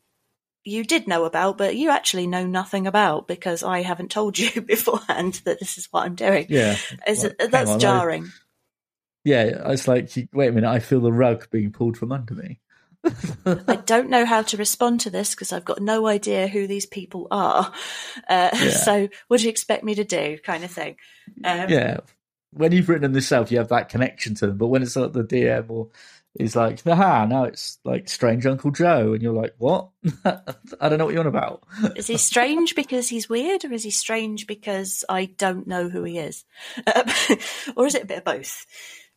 [0.63, 4.61] you did know about, but you actually know nothing about because I haven't told you
[4.61, 6.47] beforehand that this is what I'm doing.
[6.51, 6.77] Yeah.
[7.07, 8.31] Like, that's on, jarring.
[9.25, 9.71] Yeah.
[9.71, 12.61] It's like, wait a minute, I feel the rug being pulled from under me.
[13.47, 16.87] I don't know how to respond to this because I've got no idea who these
[16.87, 17.73] people are.
[18.29, 18.71] Uh, Yeah.
[18.71, 20.39] So, what do you expect me to do?
[20.43, 20.97] Kind of thing.
[21.45, 21.99] Um, yeah.
[22.51, 24.57] When you've written them yourself, you have that connection to them.
[24.57, 25.89] But when it's like the DM or
[26.39, 29.91] is like, aha, now it's like strange Uncle Joe, and you're like, what?
[30.25, 31.65] I don't know what you're on about.
[31.97, 36.05] Is he strange because he's weird, or is he strange because I don't know who
[36.05, 36.45] he is,
[36.95, 37.05] um,
[37.77, 38.67] or is it a bit of both?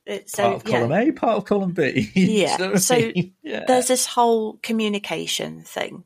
[0.05, 2.09] It- So part of yeah, column A, part of column B.
[2.15, 3.33] Yeah, you know what I so mean?
[3.43, 3.65] yeah.
[3.67, 6.03] there's this whole communication thing.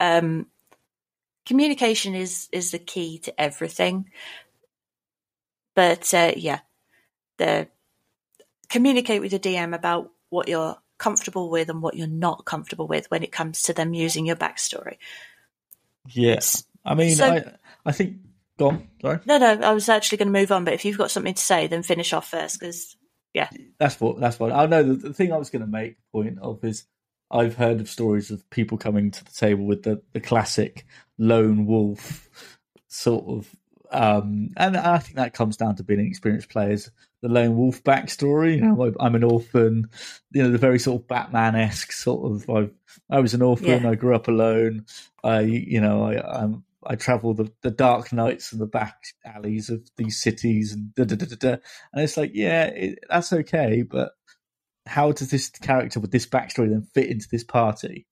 [0.00, 0.46] Um,
[1.46, 4.10] communication is is the key to everything.
[5.74, 6.60] But uh, yeah,
[7.38, 7.68] the
[8.68, 13.10] communicate with the DM about what you're comfortable with and what you're not comfortable with
[13.10, 14.96] when it comes to them using your backstory.
[16.08, 16.64] Yes.
[16.84, 17.42] I mean, So- I,
[17.86, 18.18] I think.
[18.58, 18.88] Go on.
[19.00, 19.18] Sorry.
[19.26, 21.42] No, no, I was actually going to move on, but if you've got something to
[21.42, 22.96] say, then finish off first because
[23.34, 24.20] yeah, That's what.
[24.20, 24.52] That's what.
[24.52, 24.82] I know.
[24.84, 26.84] The, the thing I was going to make point of is
[27.32, 30.86] I've heard of stories of people coming to the table with the, the classic
[31.18, 32.28] lone wolf
[32.86, 33.56] sort of,
[33.90, 36.92] um, and I think that comes down to being experienced players.
[37.22, 38.56] The lone wolf backstory.
[38.56, 39.90] You know, I'm an orphan.
[40.30, 42.48] You know, the very sort of Batman esque sort of.
[42.48, 42.70] I
[43.10, 43.82] I was an orphan.
[43.82, 43.90] Yeah.
[43.90, 44.86] I grew up alone.
[45.24, 46.64] I you know I I'm.
[46.86, 51.04] I travel the, the dark nights and the back alleys of these cities and da
[51.04, 51.56] da da da da.
[51.92, 54.12] And it's like, yeah, it, that's okay, but
[54.86, 58.06] how does this character with this backstory then fit into this party?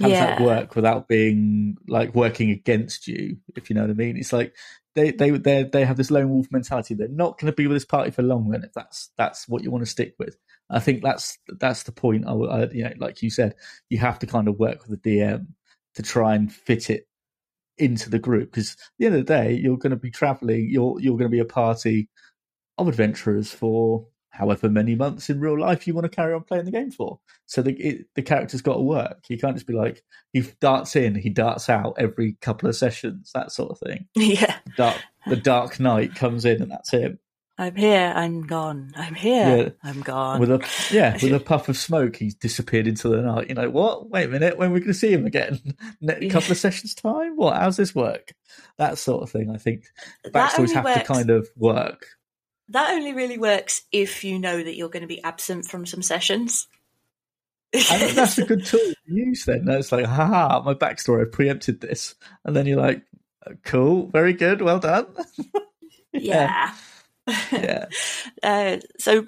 [0.00, 3.38] How does that work without being like working against you?
[3.56, 4.54] If you know what I mean, it's like
[4.94, 6.94] they they they they have this lone wolf mentality.
[6.94, 8.50] They're not going to be with this party for long.
[8.50, 10.36] Then, if that's that's what you want to stick with,
[10.70, 12.24] I think that's that's the point.
[12.26, 13.56] I, I you know, like you said,
[13.88, 15.48] you have to kind of work with the DM
[15.96, 17.08] to try and fit it
[17.80, 20.68] into the group because at the end of the day, you're going to be traveling.
[20.70, 22.08] You're you're going to be a party
[22.78, 26.64] of adventurers for however many months in real life you want to carry on playing
[26.64, 27.18] the game for.
[27.46, 29.24] So the it, the character's got to work.
[29.28, 33.32] You can't just be like he darts in, he darts out every couple of sessions,
[33.34, 34.06] that sort of thing.
[34.14, 34.58] yeah.
[34.76, 37.18] Dark, the Dark Knight comes in and that's him
[37.60, 38.10] I'm here.
[38.16, 38.90] I'm gone.
[38.96, 39.56] I'm here.
[39.56, 39.68] Yeah.
[39.82, 40.40] I'm gone.
[40.40, 42.16] with a yeah with a puff of smoke.
[42.16, 43.50] He's disappeared into the night.
[43.50, 44.08] You know what?
[44.08, 45.60] Wait a minute, when are we going to see him again?
[46.08, 47.36] A couple of sessions time?
[47.36, 47.58] What?
[47.58, 48.32] How's this work?
[48.78, 49.50] That sort of thing.
[49.50, 49.84] I think
[50.28, 52.06] backstories have to kind of work.
[52.70, 56.00] That only really works if you know that you're going to be absent from some
[56.00, 56.66] sessions.
[57.74, 59.68] And that's a good tool to use then.
[59.68, 62.14] It's like, haha, my backstory, I preempted this.
[62.42, 63.02] And then you're like,
[63.46, 65.08] uh, cool, very good, well done.
[66.14, 66.72] yeah.
[66.72, 66.74] Yeah.
[68.42, 69.26] Uh, so,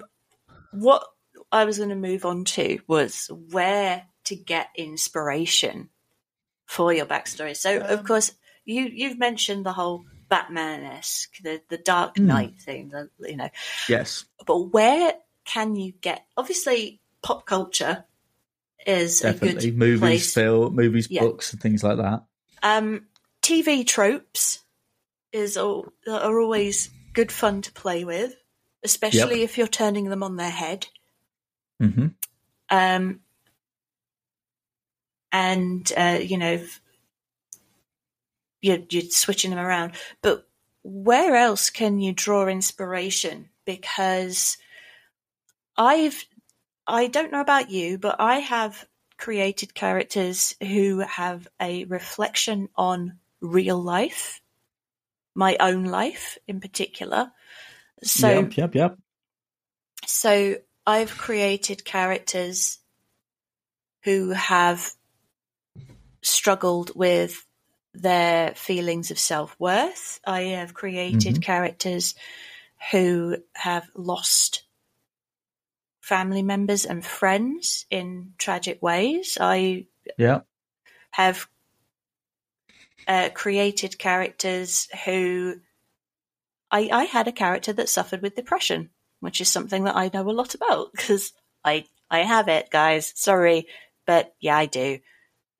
[0.71, 1.03] what
[1.51, 5.89] I was going to move on to was where to get inspiration
[6.65, 7.55] for your backstory.
[7.55, 8.31] So, of Um, course,
[8.65, 12.27] you you've mentioned the whole Batman esque, the the Dark Hmm.
[12.27, 13.49] Knight thing, the, you know.
[13.87, 15.13] Yes, But where
[15.45, 16.25] can you get?
[16.37, 18.05] Obviously, pop culture
[18.87, 19.71] is a definitely.
[19.71, 20.33] Movies, place.
[20.33, 21.21] film, movies, Yeah.
[21.21, 22.23] books, and things like that.
[22.63, 23.07] Um,
[23.41, 24.63] TV tropes
[25.33, 28.35] is al- are always good fun to play with,
[28.83, 30.87] especially if you're turning them on their head.
[31.79, 32.07] hmm
[32.69, 33.21] Um,
[35.31, 36.63] and uh, you know,
[38.61, 39.93] you're, you're switching them around.
[40.21, 40.47] But
[40.83, 43.49] where else can you draw inspiration?
[43.65, 44.57] Because
[45.77, 46.25] I've,
[46.87, 48.85] I don't know about you, but I have
[49.17, 54.41] created characters who have a reflection on real life,
[55.35, 57.31] my own life in particular.
[58.03, 58.97] So, yep, yep, yep.
[60.05, 62.79] so I've created characters
[64.03, 64.93] who have
[66.21, 67.45] struggled with
[67.93, 70.19] their feelings of self worth.
[70.25, 71.41] I have created Mhm.
[71.41, 72.15] characters
[72.91, 74.63] who have lost
[76.01, 79.37] family members and friends in tragic ways.
[79.39, 80.41] I Yeah,
[81.11, 81.47] have
[83.07, 85.55] uh, created characters who.
[86.71, 88.89] I, I had a character that suffered with depression,
[89.19, 91.31] which is something that I know a lot about because
[91.63, 93.13] I I have it, guys.
[93.15, 93.67] Sorry,
[94.07, 94.97] but yeah, I do.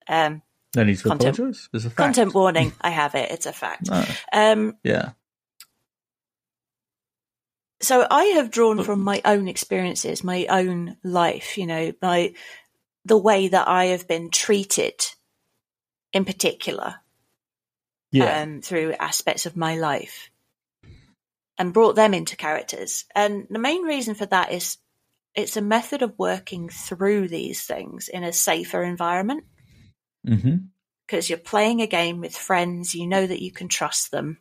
[0.08, 0.42] Um,
[0.76, 1.96] No need to Content- a fact.
[1.96, 2.74] content warning.
[2.82, 3.30] I have it.
[3.30, 3.90] It's a fact.
[3.92, 4.04] No.
[4.34, 5.12] Um, Yeah.
[7.82, 12.34] so I have drawn from my own experiences, my own life, you know, my
[13.06, 15.00] the way that I have been treated
[16.14, 16.96] in particular
[18.13, 18.41] Yeah.
[18.43, 20.30] um, through aspects of my life
[21.58, 23.06] and brought them into characters.
[23.13, 24.78] And the main reason for that is
[25.36, 29.43] it's a method of working through these things in a safer environment
[30.23, 34.38] because you're playing a game with friends, you know that you can trust them.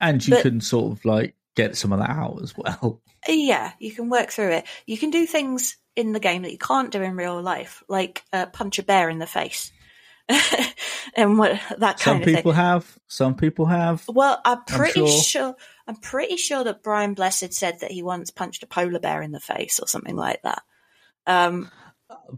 [0.00, 3.00] And you But- can sort of like get some of that out as well.
[3.28, 4.66] Yeah, you can work through it.
[4.86, 8.22] You can do things in the game that you can't do in real life, like
[8.32, 9.72] uh, punch a bear in the face.
[11.16, 12.60] and what that Some kind of people thing.
[12.60, 12.98] have.
[13.06, 14.04] Some people have.
[14.08, 15.22] Well, I'm pretty sure.
[15.22, 15.56] sure.
[15.86, 19.32] I'm pretty sure that Brian Blessed said that he once punched a polar bear in
[19.32, 20.62] the face or something like that.
[21.26, 21.70] Um,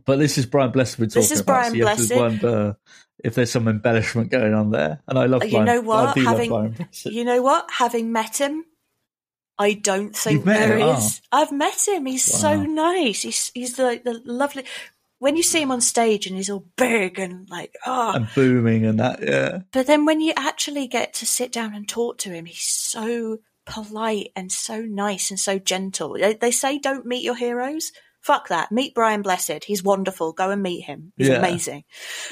[0.05, 1.53] But this is Brian Blessed we're talking This is about.
[1.53, 2.21] Brian so you have to Blessed.
[2.21, 2.77] wonder
[3.25, 5.03] if there's some embellishment going on there.
[5.09, 5.67] And I love You Brian.
[5.67, 6.17] know what?
[6.17, 7.07] Having- love Brian Blessed.
[7.07, 7.71] you know what?
[7.71, 8.65] Having met him,
[9.59, 10.89] I don't think there him?
[10.97, 11.21] is.
[11.33, 12.07] I've met him.
[12.07, 13.23] He's so nice.
[13.23, 14.65] He's he's like the lovely.
[15.19, 18.87] When you see him on stage and he's all big and like oh, and booming
[18.87, 19.21] and that.
[19.23, 19.61] Yeah.
[19.73, 23.39] But then when you actually get to sit down and talk to him, he's so
[23.67, 26.15] polite and so nice and so gentle.
[26.15, 27.93] They, they say don't meet your heroes.
[28.21, 28.71] Fuck that.
[28.73, 29.65] Meet Brian Blessed.
[29.65, 30.33] He's wonderful.
[30.33, 31.13] Go and meet him.
[31.17, 31.37] He's Yeah.
[31.37, 31.85] amazing.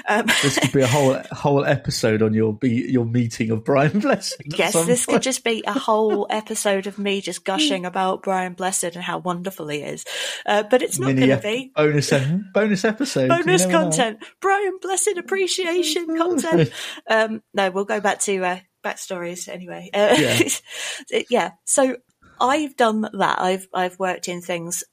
[0.08, 4.00] Um, This could be a whole whole episode on your be your meeting of Brian
[4.00, 4.36] Blessed.
[4.44, 8.84] yes, this could just be a whole episode of me just gushing about Brian Blessed
[8.84, 10.04] and how wonderful he is.
[10.44, 11.72] Uh, but it's not going to be.
[11.74, 12.12] bonus
[12.52, 13.28] bonus episode.
[13.28, 13.70] Bonus know.
[13.82, 16.70] content, Brian Blessed appreciation content.
[17.08, 19.88] Um, no, we'll go back to uh, backstories anyway.
[19.94, 21.22] Uh, Yeah.
[21.30, 21.50] yeah.
[21.64, 21.96] So
[22.40, 23.40] I've done that.
[23.40, 24.84] I've I've worked in things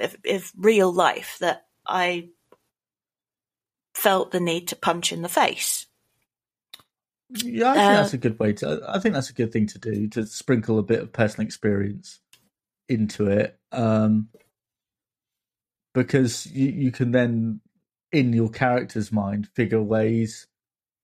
[0.00, 2.28] of, of real life that I
[3.94, 5.86] felt the need to punch in the face.
[7.30, 8.82] Yeah, I think Uh, that's a good way to.
[8.86, 12.20] I think that's a good thing to do to sprinkle a bit of personal experience
[12.88, 14.28] into it, um,
[15.94, 17.60] because you you can then,
[18.12, 20.46] in your character's mind, figure ways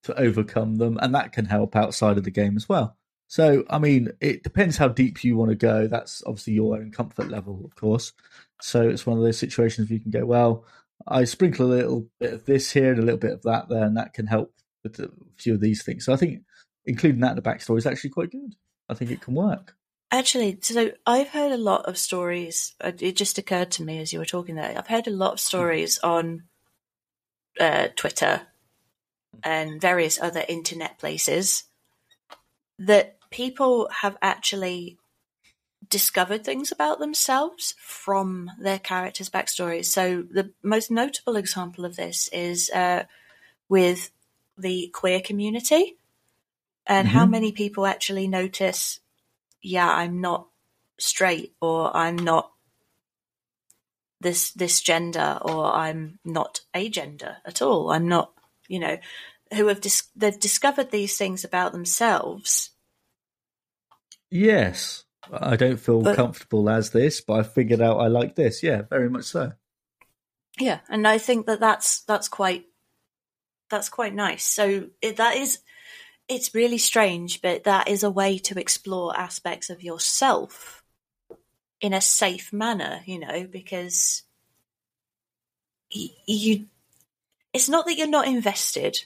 [0.05, 2.97] to overcome them, and that can help outside of the game as well.
[3.27, 5.87] So, I mean, it depends how deep you want to go.
[5.87, 8.13] That's obviously your own comfort level, of course.
[8.61, 10.65] So it's one of those situations where you can go, well,
[11.07, 13.85] I sprinkle a little bit of this here and a little bit of that there,
[13.85, 16.05] and that can help with a few of these things.
[16.05, 16.43] So I think
[16.85, 18.55] including that in the backstory is actually quite good.
[18.89, 19.77] I think it can work.
[20.13, 22.75] Actually, so I've heard a lot of stories.
[22.81, 24.75] uh, It just occurred to me as you were talking there.
[24.77, 26.45] I've heard a lot of stories on
[27.61, 28.43] uh, Twitter
[29.45, 31.65] and various other internet places
[32.79, 34.99] that people have actually
[35.91, 39.87] discovered things about themselves from their characters' backstories.
[39.87, 43.05] So the most notable example of this is uh,
[43.69, 44.11] with
[44.57, 45.97] the queer community
[46.87, 47.31] and how Mhm.
[47.31, 49.01] many people actually notice
[49.63, 50.49] yeah, I'm not
[50.99, 52.51] straight or I'm not
[54.21, 57.91] this this gender or I'm not a gender at all.
[57.91, 58.33] I'm not,
[58.69, 58.99] you know,
[59.55, 62.71] who have dis- they've discovered these things about themselves.
[64.31, 65.05] Yes.
[65.33, 68.63] I don't feel But- comfortable as this, but I figured out I like this.
[68.63, 69.53] Yeah, very much so.
[70.59, 72.67] Yeah, and I think that that's that's quite
[73.71, 74.45] that's quite nice.
[74.45, 75.61] So it, that is
[76.29, 80.83] it's really strange, but that is a way to explore aspects of yourself
[81.81, 84.23] in a safe manner, you know, because
[85.91, 86.67] you
[87.53, 89.05] it's not that you're not invested.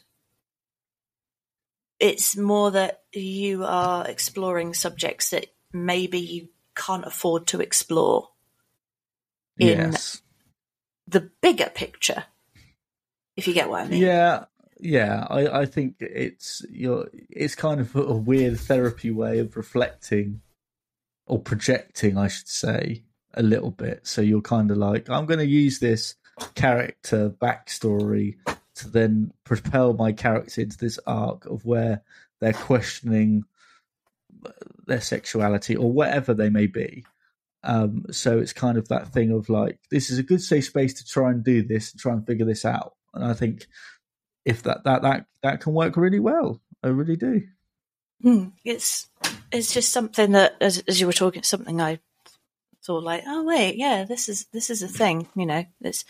[2.00, 8.30] It's more that you are exploring subjects that maybe you can't afford to explore
[9.58, 10.22] in yes.
[11.06, 12.24] the bigger picture.
[13.36, 14.00] If you get what I mean.
[14.00, 14.44] Yeah,
[14.78, 15.26] yeah.
[15.28, 20.40] I, I think it's you're, it's kind of a weird therapy way of reflecting
[21.26, 23.02] or projecting, I should say,
[23.34, 24.06] a little bit.
[24.06, 26.14] So you're kind of like, I'm going to use this
[26.54, 28.36] character backstory
[28.76, 32.02] to then propel my character into this arc of where
[32.40, 33.44] they're questioning
[34.86, 37.04] their sexuality or whatever they may be.
[37.62, 40.94] Um, so it's kind of that thing of like, this is a good safe space
[40.94, 42.94] to try and do this and try and figure this out.
[43.14, 43.66] And I think
[44.44, 47.42] if that that that that can work really well, I really do.
[48.20, 48.48] Hmm.
[48.64, 49.08] It's
[49.50, 52.00] it's just something that, as as you were talking, something I
[52.84, 55.28] thought like, oh wait, yeah, this is this is a thing.
[55.34, 56.04] You know, it's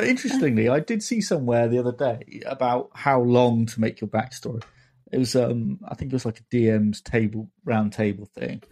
[0.00, 4.08] But interestingly, I did see somewhere the other day about how long to make your
[4.08, 4.62] backstory.
[5.10, 8.62] It was, um, I think it was like a DM's table round table thing,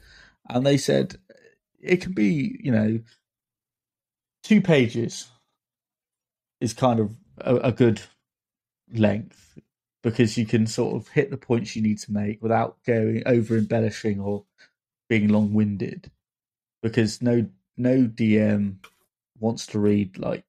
[0.48, 1.16] and they said
[1.80, 3.00] it can be, you know,
[4.42, 5.28] two pages
[6.60, 8.00] is kind of a, a good
[8.92, 9.58] length
[10.02, 13.56] because you can sort of hit the points you need to make without going over
[13.56, 14.44] embellishing or
[15.08, 16.10] being long winded.
[16.82, 18.76] Because no no DM
[19.38, 20.44] wants to read like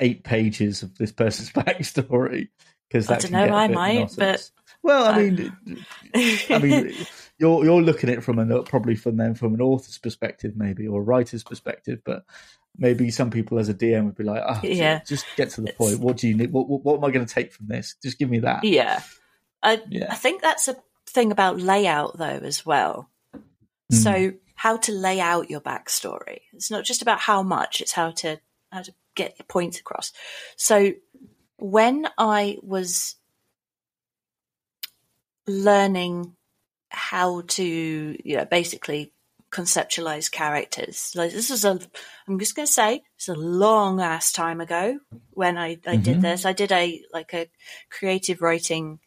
[0.00, 2.48] eight pages of this person's backstory
[2.88, 3.54] because I don't know.
[3.54, 4.50] I might, but
[4.84, 5.54] well, I mean,
[6.50, 6.94] I mean,
[7.38, 10.86] you're you're looking at it from a probably from them from an author's perspective, maybe
[10.86, 12.24] or a writer's perspective, but
[12.76, 15.72] maybe some people as a DM would be like, oh, yeah, just get to the
[15.72, 16.00] point.
[16.00, 16.52] What do you need?
[16.52, 17.96] What, what, what am I going to take from this?
[18.02, 18.62] Just give me that.
[18.64, 19.00] Yeah.
[19.62, 20.08] I, yeah.
[20.10, 20.76] I think that's a
[21.06, 23.08] thing about layout though, as well.
[23.90, 23.96] Mm.
[23.96, 26.40] So how to lay out your backstory.
[26.52, 28.38] It's not just about how much, it's how to,
[28.70, 30.12] how to get your points across.
[30.56, 30.92] So
[31.56, 33.16] when I was
[35.46, 36.34] learning
[36.88, 37.64] how to,
[38.24, 39.12] you know, basically
[39.50, 41.12] conceptualize characters.
[41.14, 41.78] Like this is a,
[42.26, 44.98] I'm just going to say, it's a long ass time ago
[45.30, 46.02] when I, I mm-hmm.
[46.02, 46.44] did this.
[46.44, 47.48] I did a like a
[47.90, 48.98] creative writing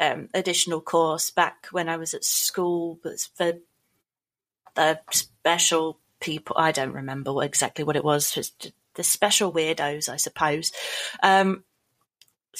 [0.00, 3.54] um, additional course back when I was at school, but for
[4.74, 6.56] the special people.
[6.58, 8.52] I don't remember what, exactly what it was.
[8.94, 10.72] the special weirdos, I suppose.
[11.22, 11.64] Um,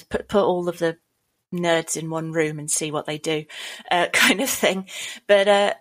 [0.08, 0.98] put put all of the
[1.54, 3.44] nerds in one room and see what they do,
[3.90, 4.88] uh, kind of thing.
[5.26, 5.74] But uh,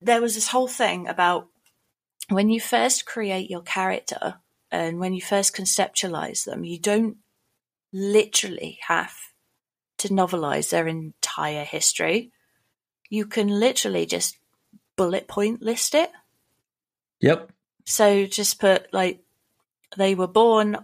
[0.00, 1.48] there was this whole thing about
[2.28, 4.36] when you first create your character
[4.70, 7.16] and when you first conceptualize them, you don't
[7.92, 9.14] literally have
[9.98, 12.32] to novelize their entire history.
[13.08, 14.38] You can literally just
[14.96, 16.10] bullet point list it.
[17.20, 17.50] Yep.
[17.86, 19.22] So just put like
[19.96, 20.76] they were born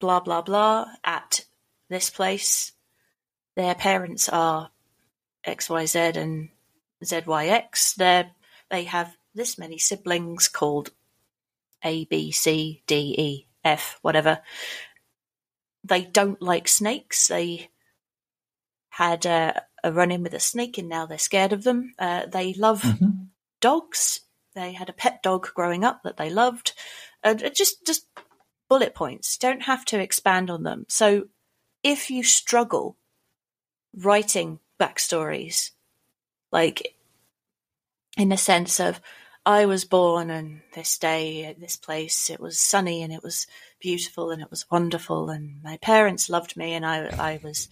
[0.00, 1.44] blah blah blah at
[1.88, 2.71] this place.
[3.56, 4.70] Their parents are
[5.46, 6.48] XYZ and
[7.04, 7.94] ZYX.
[7.96, 8.30] They
[8.70, 10.90] they have this many siblings called
[11.84, 14.40] A, B, C, D, E, F, whatever.
[15.84, 17.28] They don't like snakes.
[17.28, 17.68] They
[18.90, 21.94] had a, a run in with a snake and now they're scared of them.
[21.98, 23.24] Uh, they love mm-hmm.
[23.60, 24.20] dogs.
[24.54, 26.72] They had a pet dog growing up that they loved.
[27.24, 28.06] Uh, just just
[28.68, 29.36] bullet points.
[29.36, 30.86] Don't have to expand on them.
[30.88, 31.24] So
[31.82, 32.96] if you struggle
[33.96, 35.70] writing backstories,
[36.50, 36.94] like
[38.16, 39.00] in the sense of
[39.44, 42.30] I was born on this day at this place.
[42.30, 43.46] It was sunny and it was
[43.80, 47.68] beautiful and it was wonderful and my parents loved me and I I was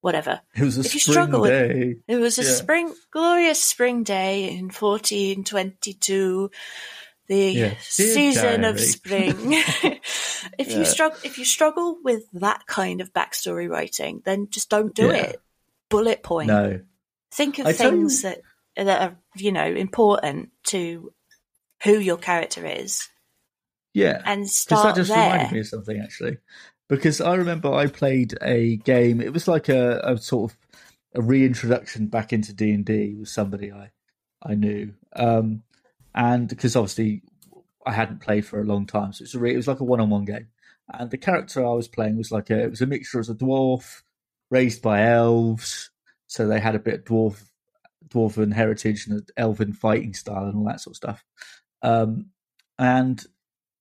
[0.00, 0.40] whatever.
[0.54, 1.68] It was a if spring you struggle day.
[1.68, 2.50] With, it was a yeah.
[2.50, 6.50] spring glorious spring day in 1422
[7.28, 7.74] the yeah.
[7.80, 9.34] season of spring.
[10.58, 10.78] if yeah.
[10.78, 15.10] you struggle if you struggle with that kind of backstory writing, then just don't do
[15.10, 15.40] it.
[15.88, 16.48] Bullet point.
[16.48, 16.80] No.
[17.32, 21.12] Think of I things you, that that are you know important to
[21.84, 23.08] who your character is.
[23.94, 25.32] Yeah, and start that just there.
[25.32, 26.38] reminded me of something actually,
[26.88, 29.20] because I remember I played a game.
[29.20, 30.58] It was like a, a sort of
[31.14, 33.90] a reintroduction back into D and D with somebody I
[34.42, 35.62] I knew, um,
[36.16, 37.22] and because obviously
[37.86, 39.80] I hadn't played for a long time, so it was, a re- it was like
[39.80, 40.48] a one on one game.
[40.92, 43.34] And the character I was playing was like a it was a mixture as a
[43.34, 44.02] dwarf
[44.50, 45.90] raised by elves,
[46.26, 47.44] so they had a bit of dwarf
[48.08, 51.24] dwarven heritage and an elven fighting style and all that sort of stuff.
[51.82, 52.26] Um,
[52.78, 53.24] and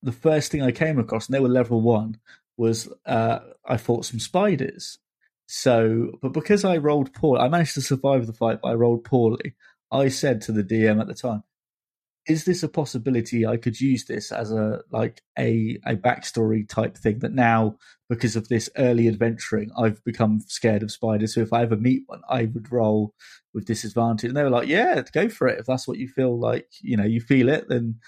[0.04, 2.20] the first thing I came across, and they were level one,
[2.58, 5.00] was uh, I fought some spiders.
[5.48, 9.04] So, but because I rolled poorly, I managed to survive the fight, but I rolled
[9.04, 9.56] poorly.
[9.92, 11.44] I said to the DM at the time,
[12.28, 16.98] is this a possibility I could use this as a like a a backstory type
[16.98, 17.78] thing that now
[18.10, 21.34] because of this early adventuring I've become scared of spiders.
[21.34, 23.14] So if I ever meet one I would roll
[23.54, 24.30] with disadvantage.
[24.30, 25.60] And they were like yeah go for it.
[25.60, 28.00] If that's what you feel like you know you feel it then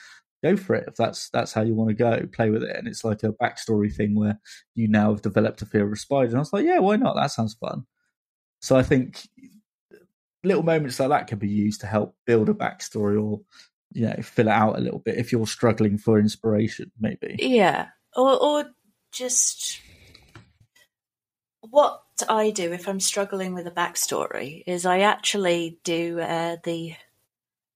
[0.44, 0.86] go for it.
[0.88, 2.76] If that's that's how you want to go play with it.
[2.76, 4.40] And it's like a backstory thing where
[4.74, 6.34] you now have developed a fear of spiders.
[6.34, 7.16] And I was like yeah why not?
[7.16, 7.86] That sounds fun.
[8.62, 9.28] So I think
[10.44, 13.42] little moments like that can be used to help build a backstory or
[13.98, 17.88] you know fill it out a little bit if you're struggling for inspiration maybe yeah
[18.16, 18.66] or or
[19.12, 19.82] just
[21.62, 26.96] what I do if I'm struggling with a backstory is I actually do uh, the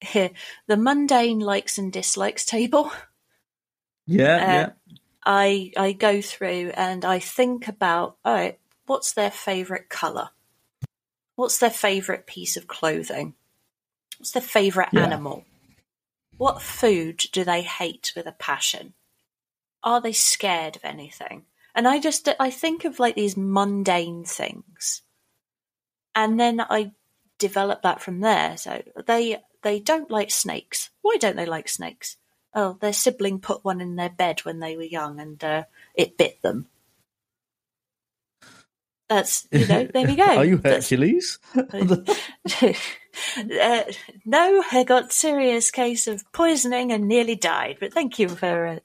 [0.14, 2.92] the mundane likes and dislikes table.
[4.08, 4.70] Yeah, uh, yeah.
[5.26, 10.30] I I go through and I think about all right, what's their favorite color?
[11.36, 13.36] What's their favorite piece of clothing?
[14.18, 15.06] What's their favorite yeah.
[15.06, 15.46] animal?
[16.42, 18.96] What food do they hate with a passion?
[19.84, 21.46] are they scared of anything?
[21.74, 25.04] And I just I think of like these mundane things,
[26.14, 26.92] and then I
[27.38, 28.58] develop that from there.
[28.58, 30.90] So they they don't like snakes.
[31.02, 32.18] Why don't they like snakes?
[32.54, 35.64] Oh, their sibling put one in their bed when they were young, and uh,
[35.96, 36.68] it bit them.
[39.12, 39.90] That's you know.
[39.94, 40.24] There we go.
[40.38, 41.38] Are you Hercules?
[41.54, 41.74] uh,
[44.24, 47.76] no, I got serious case of poisoning and nearly died.
[47.82, 48.80] But thank you for uh,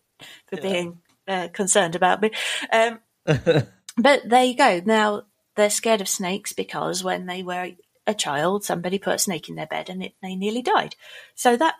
[0.48, 0.98] for being
[1.28, 2.32] uh, concerned about me.
[2.72, 4.82] Um, but there you go.
[4.84, 7.70] Now they're scared of snakes because when they were
[8.04, 10.96] a child, somebody put a snake in their bed and it, they nearly died.
[11.36, 11.76] So that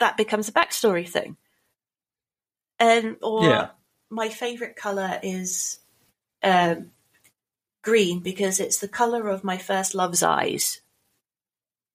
[0.00, 1.38] that becomes a backstory thing.
[2.78, 3.68] And or Yeah.
[4.10, 5.78] my favorite color is
[6.42, 6.90] um,
[7.82, 10.80] green because it's the color of my first love's eyes.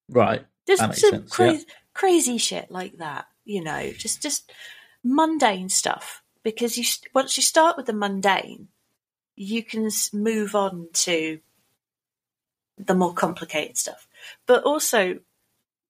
[0.10, 0.46] right.
[0.66, 4.52] Just some sense, crazy, crazy shit like that, you know, just just
[5.04, 6.24] mundane stuff.
[6.42, 8.70] Because you once you start with the mundane,
[9.36, 11.40] you can move on to
[12.78, 14.08] the more complicated stuff.
[14.46, 15.20] But also,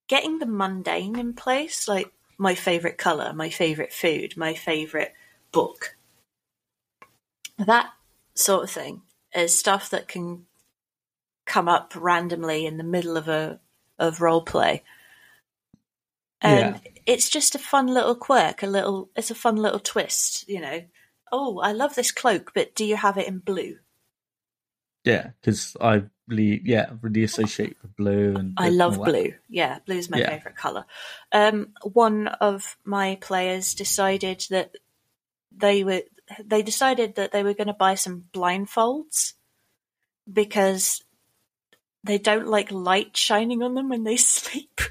[0.07, 5.13] getting the mundane in place, like my favorite color, my favorite food, my favorite
[5.51, 5.95] book,
[7.57, 7.91] that
[8.33, 9.01] sort of thing
[9.35, 10.45] is stuff that can
[11.45, 13.59] come up randomly in the middle of a
[13.99, 14.83] of role play.
[16.41, 20.59] And it's just a fun little quirk, a little it's a fun little twist, you
[20.59, 20.83] know.
[21.31, 23.77] Oh, I love this cloak, but do you have it in blue?
[25.03, 29.05] Yeah, because I really, yeah, really associate with blue and I love that.
[29.05, 29.33] blue.
[29.49, 30.29] Yeah, blue's my Yeah.
[30.29, 30.85] favorite color.
[31.31, 34.75] Um, one of my players decided that
[35.55, 36.03] they were
[36.43, 39.33] they decided that they were going to buy some blindfolds
[40.31, 41.01] because
[42.03, 44.81] they don't like light shining on them when they sleep.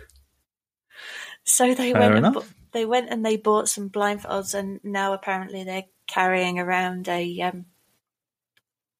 [1.44, 2.34] so they Fair went and enough.
[2.34, 7.40] bu- they went and they bought some blindfolds, and now apparently they're carrying around a
[7.42, 7.66] um,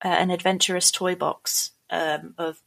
[0.05, 2.61] uh, an adventurous toy box um, of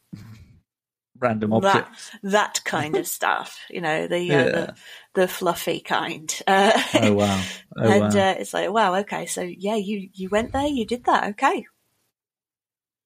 [1.18, 2.11] Random that objects.
[2.24, 3.59] that kind of stuff.
[3.70, 4.76] You know, the uh, the,
[5.22, 6.34] the fluffy kind.
[6.45, 7.41] Uh, Oh wow!
[7.78, 8.07] Oh and wow!
[8.32, 11.66] uh, it's like, wow, okay, so yeah, you you went there, you did that, okay,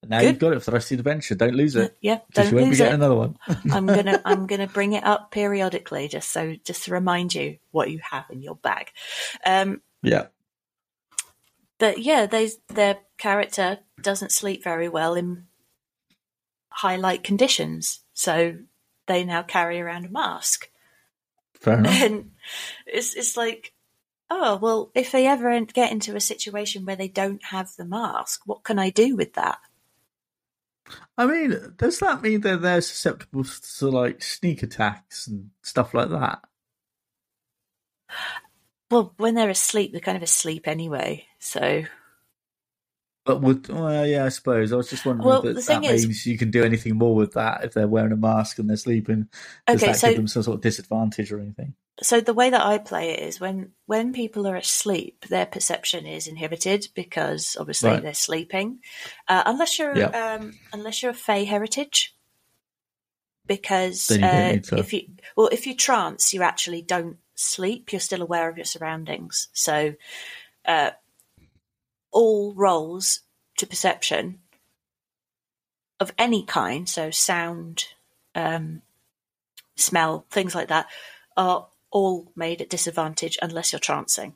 [0.07, 0.29] now good.
[0.29, 1.35] you've got it for the rest of the adventure.
[1.35, 1.97] Don't lose it.
[2.01, 2.95] yeah, Because don't you won't be lose getting it.
[2.95, 3.37] another one.
[3.71, 7.91] I'm gonna I'm gonna bring it up periodically, just so just to remind you what
[7.91, 8.91] you have in your bag.
[9.45, 10.27] Um, yeah.
[11.79, 15.45] but yeah, they their character doesn't sleep very well in
[16.69, 18.55] high light conditions, so
[19.07, 20.69] they now carry around a mask.
[21.59, 21.93] Fair enough.
[22.01, 22.31] and
[22.85, 23.73] it's it's like,
[24.29, 28.41] oh well, if they ever get into a situation where they don't have the mask,
[28.45, 29.57] what can I do with that?
[31.17, 36.09] I mean, does that mean that they're susceptible to like sneak attacks and stuff like
[36.09, 36.39] that?
[38.89, 41.27] Well, when they're asleep, they're kind of asleep anyway.
[41.37, 41.83] So
[43.25, 45.93] But would well, yeah, I suppose I was just wondering Well, if that, thing that
[45.93, 48.69] is- means you can do anything more with that if they're wearing a mask and
[48.69, 49.27] they're sleeping.
[49.67, 51.75] Does Okay, that so- give them some sort of disadvantage or anything?
[52.01, 56.05] so the way that I play it is when when people are asleep, their perception
[56.05, 58.01] is inhibited because obviously Right.
[58.01, 58.79] they're sleeping.
[59.27, 60.35] Uh, unless you're Yeah.
[60.35, 62.15] um, unless you're a Fey heritage,
[63.45, 65.01] because you uh, if you
[65.35, 67.91] well if you trance, you actually don't sleep.
[67.91, 69.49] You're still aware of your surroundings.
[69.53, 69.93] So
[70.65, 70.91] uh,
[72.11, 73.21] all rolls
[73.57, 74.39] to perception
[75.99, 77.85] of any kind, so sound,
[78.35, 78.81] um,
[79.75, 80.87] smell, things like that,
[81.35, 84.33] are all made at disadvantage unless you're trancing.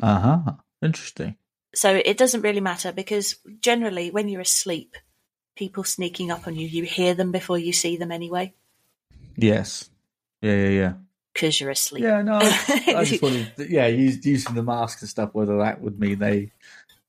[0.00, 0.52] Uh huh.
[0.80, 1.36] Interesting.
[1.74, 4.96] So it doesn't really matter because generally, when you're asleep,
[5.54, 8.54] people sneaking up on you, you hear them before you see them anyway
[9.38, 9.88] Yes.
[10.42, 10.92] Yeah, yeah, yeah.
[11.32, 12.02] Because you're asleep.
[12.04, 15.30] Yeah, no, I, I just wanted, yeah, use, using the mask and stuff.
[15.32, 16.50] Whether that would mean they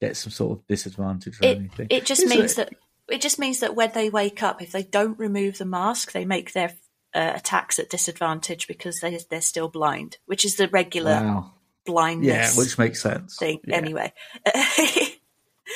[0.02, 1.88] get some sort of disadvantage or it, anything.
[1.90, 2.74] it just Is means it- that
[3.10, 6.26] it just means that when they wake up, if they don't remove the mask, they
[6.26, 6.74] make their
[7.16, 11.52] uh, attacks at disadvantage because they they're still blind, which is the regular Wow.
[11.88, 13.36] blindness Yeah, which makes sense.
[13.38, 13.60] thing.
[13.66, 13.76] Yeah.
[13.78, 14.14] Anyway,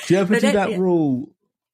[0.07, 0.77] Do you ever But do it- that yeah.
[0.77, 1.31] rule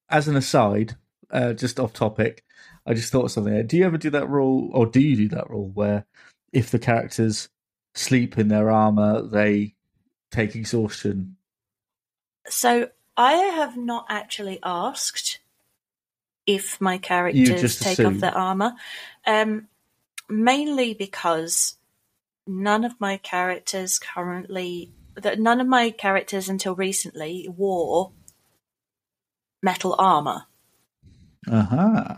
[0.10, 0.96] as an aside?
[1.32, 2.44] Uh, just off topic,
[2.88, 3.68] I just thought of something.
[3.68, 6.06] Do you ever do that rule, or do you do that rule where
[6.54, 7.50] if the characters
[7.96, 9.76] sleep in their armor, they
[10.32, 11.38] take exhaustion?
[12.50, 15.40] so I have not actually asked
[16.46, 18.74] if my characters take off their armor,
[19.26, 19.68] um,
[20.28, 21.78] mainly because
[22.48, 28.12] none of my characters currently, that none of my characters until recently wore
[29.62, 30.46] metal armor.
[31.50, 32.16] Uh huh.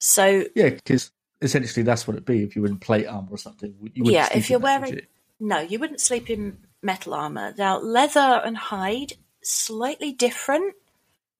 [0.00, 1.10] So Yeah, because
[1.42, 3.74] essentially that's what it'd be if you were in plate armor or something.
[3.94, 5.02] You Yeah, if you're that, wearing- you?
[5.40, 7.54] no, you wouldn't sleep in metal armor.
[7.58, 10.74] Now, leather and hide, slightly different.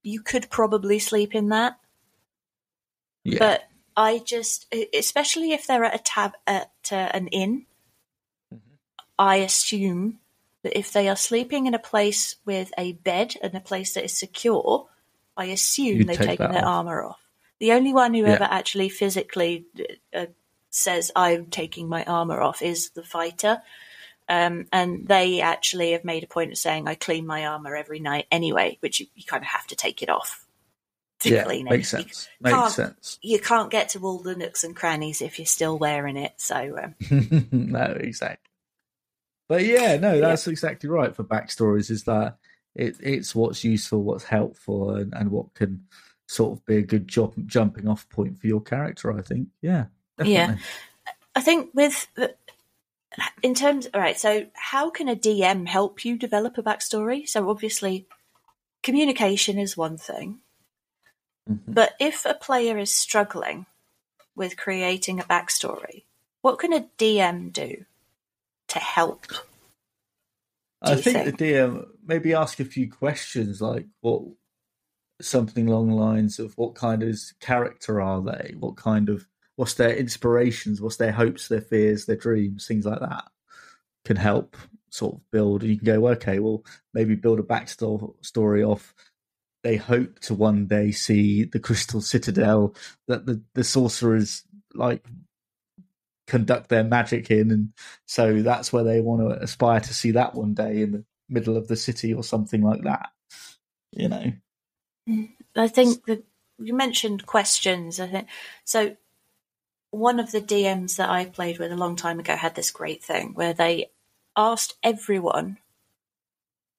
[0.02, 1.78] You could probably sleep in that.
[3.24, 3.38] Yeah.
[3.38, 3.62] But
[3.96, 7.66] I just, especially if they're at a tab at uh, an inn,
[8.52, 8.74] Mm-hmm.
[9.18, 10.18] I assume
[10.62, 14.04] that if they are sleeping in a place with a bed and a place that
[14.04, 14.88] is secure,
[15.36, 16.68] I assume You'd they've take taken their off.
[16.86, 17.21] armor off.
[17.62, 18.32] The only one who Yeah.
[18.32, 19.66] ever actually physically
[20.12, 20.26] uh,
[20.70, 23.62] says I'm taking my armor off is the fighter.
[24.28, 28.00] Um, and they actually have made a point of saying I clean my armor every
[28.00, 30.44] night anyway, which you, you kind of have to take it off
[31.20, 31.70] to yeah, clean it.
[31.70, 32.28] makes You sense.
[32.40, 33.18] Makes sense.
[33.22, 36.32] you can't get to all the nooks and crannies if you're still wearing it.
[36.38, 36.96] So um,
[37.52, 38.50] no, exactly.
[39.48, 41.92] But yeah, no, that's exactly right for backstories.
[41.92, 42.38] Is that
[42.74, 45.84] it, it's what's useful, what's helpful, and, and what can
[46.32, 49.12] sort of be a good job, jumping off point for your character.
[49.12, 49.48] I think.
[49.60, 49.86] Yeah.
[50.22, 50.56] Yeah.
[51.34, 52.34] I think with the-
[53.42, 54.18] in terms, all right.
[54.18, 57.28] So how can a DM help you develop a backstory?
[57.28, 58.06] So obviously,
[58.82, 60.40] communication is one thing,
[61.48, 61.60] Mhm.
[61.68, 63.66] but if a player is struggling
[64.34, 66.04] with creating a backstory,
[66.40, 67.84] what can a DM do
[68.68, 69.26] to help?
[70.80, 71.38] I think, think?
[71.38, 74.22] the DM maybe ask a few questions like what
[75.22, 78.54] something along the lines of what kind of character are they?
[78.58, 80.80] What kind of what's their inspirations?
[80.80, 83.24] What's their hopes, their fears, their dreams, things like that
[84.04, 84.56] can help
[84.92, 85.62] sort of build.
[85.62, 86.64] And you can go, okay, well,
[86.94, 88.94] maybe build a backstory off.
[89.62, 92.74] They hope to one day see the Crystal Citadel
[93.06, 94.42] that the the sorcerers
[94.74, 95.04] like
[96.26, 97.72] conduct their magic in, and
[98.06, 101.56] so that's where they want to aspire to see that one day in the middle
[101.56, 103.10] of the city or something like that.
[103.92, 104.32] You know,
[105.56, 106.24] I think that
[106.58, 108.00] you mentioned questions.
[108.00, 108.28] I think
[108.64, 108.96] so.
[109.90, 113.02] One of the DMs that I played with a long time ago had this great
[113.02, 113.90] thing where they
[114.36, 115.58] asked everyone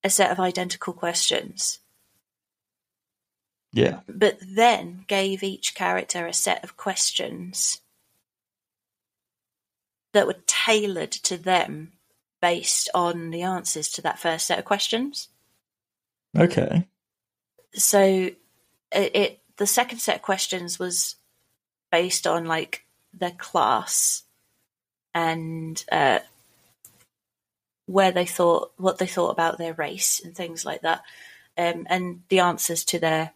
[0.04, 1.80] a set of identical questions,
[3.72, 7.82] yeah, but then gave each character a set of questions
[10.14, 11.94] that were tailored to them
[12.42, 15.30] based on the answers to that first set of questions.
[16.38, 16.88] okay,
[17.74, 18.36] so it,
[18.92, 21.16] it the second set of questions was
[21.92, 24.24] based on like their class
[25.14, 26.20] and uh,
[27.86, 31.04] where they thought what they thought about their race and things like that
[31.58, 33.32] um, and the answers to their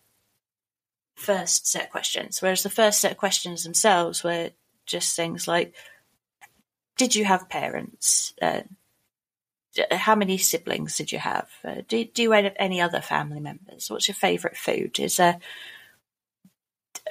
[1.15, 2.41] first set of questions.
[2.41, 4.51] Whereas the first set of questions themselves were
[4.85, 5.73] just things like
[6.97, 8.33] did you have parents?
[8.41, 8.61] Uh,
[9.91, 11.47] how many siblings did you have?
[11.63, 13.89] Uh, do, do you have any other family members?
[13.89, 14.99] What's your favourite food?
[14.99, 15.39] Is there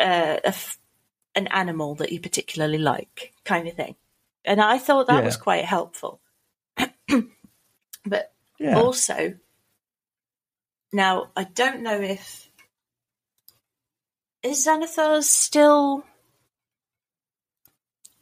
[0.00, 0.78] uh, a f-
[1.34, 3.94] an animal that you particularly like, kind of thing?
[4.44, 5.24] And I thought that Yeah.
[5.24, 6.20] was quite helpful.
[8.04, 9.34] but yeah, also,
[10.92, 12.48] now I don't know if
[14.42, 16.04] is Xanathars still.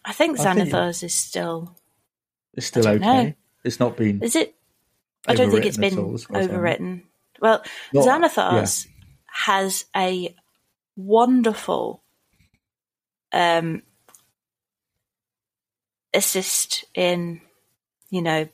[0.04, 1.76] I think I think- Xanathars is still.
[2.54, 2.98] it's still okay.
[2.98, 3.34] know.
[3.64, 4.54] It's not been Is it?
[5.26, 6.58] I don't think it's been all, as far as I know.
[6.58, 7.02] overwritten.
[7.40, 8.86] Well, Not- Xanathars
[9.26, 10.34] has a
[10.96, 12.02] wonderful
[13.32, 13.82] um,
[16.12, 17.40] assist in,
[18.10, 18.48] you know,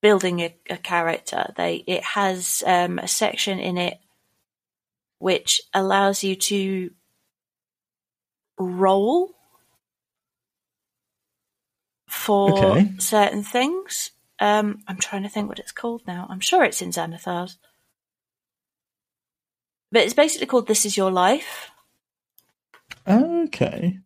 [0.00, 1.52] building a, a character.
[1.56, 3.98] They it has um, a section in it
[5.18, 6.90] which allows you to
[8.58, 9.34] roll
[12.10, 12.92] for Okay.
[12.98, 14.10] certain things.
[14.38, 16.26] Um, I'm trying to think what it's called now.
[16.28, 17.56] I'm sure it's in Xanathars.
[19.92, 21.70] But it's basically called This Is Your Life.
[23.06, 23.98] Okay,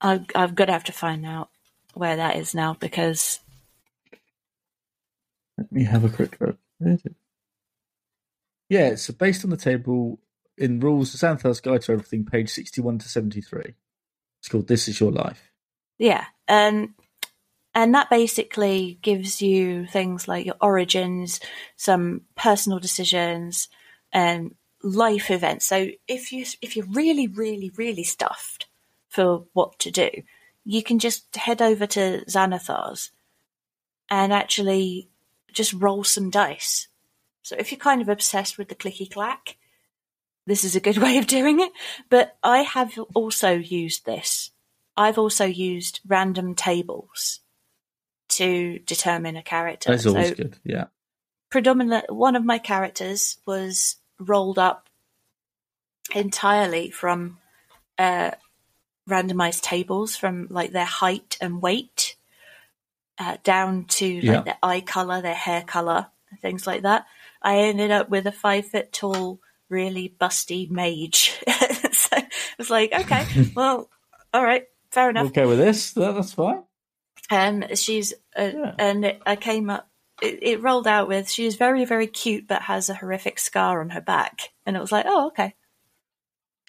[0.00, 1.48] I, I've got to have to find out
[1.94, 3.40] where that is now because
[5.58, 6.58] let me have a quick look.
[6.78, 7.14] Where is it?
[8.68, 10.20] Yeah, it's based on the table
[10.56, 13.74] in Rules of Xanathar's Guide to Everything, page sixty-one to seventy-three.
[14.40, 15.50] It's called "This Is Your Life."
[15.98, 16.90] Yeah, and
[17.74, 21.40] and that basically gives you things like your origins,
[21.76, 23.68] some personal decisions,
[24.12, 25.66] and life events.
[25.66, 28.66] So if you if you're really really really stuffed
[29.08, 30.10] for what to do,
[30.64, 33.10] you can just head over to Xanathars
[34.10, 35.08] and actually
[35.52, 36.88] just roll some dice.
[37.42, 39.56] So if you're kind of obsessed with the clicky clack,
[40.46, 41.72] this is a good way of doing it.
[42.10, 44.50] But I have also used this
[44.96, 47.40] I've also used random tables
[48.36, 49.90] to determine a character.
[49.90, 50.58] That's always so good.
[50.64, 50.86] Yeah.
[51.50, 54.88] predominant one of my characters was rolled up
[56.14, 57.38] entirely from
[57.98, 58.32] uh,
[59.08, 62.16] randomized tables from like their height and weight.
[63.18, 64.40] uh, down to like Yeah.
[64.40, 66.06] their eye color, their hair color,
[66.40, 67.04] things like that.
[67.42, 71.38] I ended up with a five foot tall, really busty mage.
[71.92, 73.90] so it was like, okay, well,
[74.32, 75.24] all right, fair enough.
[75.24, 75.92] We'll with this.
[75.92, 76.62] That, that's fine.
[77.32, 78.74] Um, she's uh, Yeah.
[78.78, 79.88] and it, I came up.
[80.20, 83.90] It, it rolled out with she's very very cute, but has a horrific scar on
[83.90, 85.54] her back, and it was like, oh okay.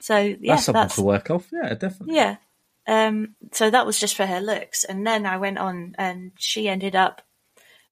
[0.02, 1.50] So yeah, that's something that's to work off.
[1.52, 2.16] Yeah, definitely.
[2.16, 2.38] yeah.
[2.88, 6.68] Um, so that was just for her looks, and then I went on, and she
[6.68, 7.22] ended up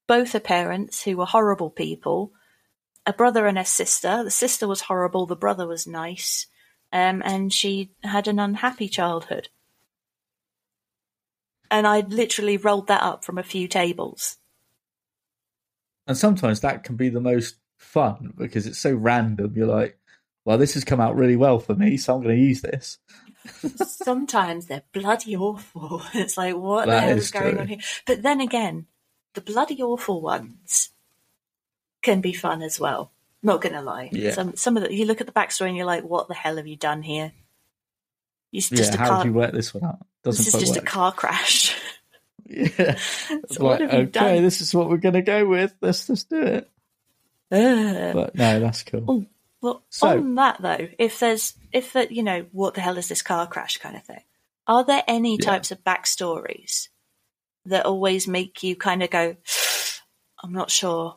[0.08, 2.34] both her parents who were horrible people,
[3.06, 4.24] a brother and a sister.
[4.24, 6.48] The sister was horrible, the brother was nice,
[6.92, 9.50] um, and she had an unhappy childhood.
[11.72, 14.38] And I literally rolled that up from a few tables.
[16.06, 19.54] And sometimes that can be the most fun because it's so random.
[19.56, 19.98] You're like,
[20.44, 23.00] well, this has come out really well for me, so I'm going to use this.
[23.88, 26.02] Sometimes they're bloody awful.
[26.14, 27.62] It's like, what the hell is is going true.
[27.62, 27.80] on here?
[28.06, 28.88] But then again,
[29.34, 30.90] the bloody awful ones
[32.02, 33.12] can be fun as well.
[33.44, 34.10] Not gonna lie.
[34.12, 34.32] Yeah.
[34.32, 36.58] Some some of the you look at the backstory and you're like, what the hell
[36.58, 37.32] have you done here?
[38.52, 40.06] It's just yeah, how have you worked this one out?
[40.24, 40.84] Doesn't This is just work.
[40.84, 41.76] a car crash.
[42.54, 42.98] Yeah.
[43.30, 44.44] It's So what like, okay, done?
[44.44, 45.74] this is what we're going to go with.
[45.80, 46.70] Let's just do it.
[47.50, 48.14] Ugh.
[48.14, 49.06] But no, that's cool.
[49.08, 49.26] Oh,
[49.62, 53.08] well, So- on that though, if there's if that you know what the hell is
[53.08, 54.24] this car crash kind of thing,
[54.68, 55.46] are there any Yeah.
[55.46, 56.90] types of backstories
[57.66, 59.38] that always make you kind of go,
[60.44, 61.16] "I'm not sure,"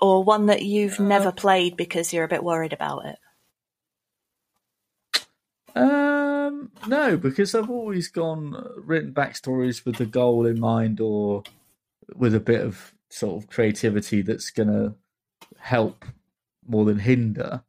[0.00, 3.18] or one that you've Uh, never played because you're a bit worried about it?
[5.74, 11.42] Um, no, because I've always gone uh, written backstories with the goal in mind, or
[12.14, 14.94] with a bit of sort of creativity that's going to
[15.58, 16.04] help
[16.66, 17.62] more than hinder.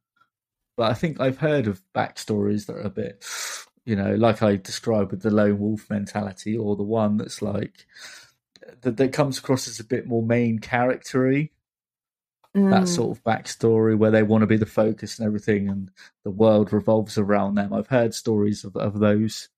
[0.78, 3.26] But I think I've heard of backstories that are a bit,
[3.86, 7.86] you know, like I described with the lone wolf mentality, or the one that's like
[8.82, 11.52] that, that comes across as a bit more main charactery
[12.70, 15.92] that Mm, sort of backstory where they want to be the focus and everything, and
[16.24, 17.74] the world revolves around them.
[17.74, 19.50] I've heard stories of, of those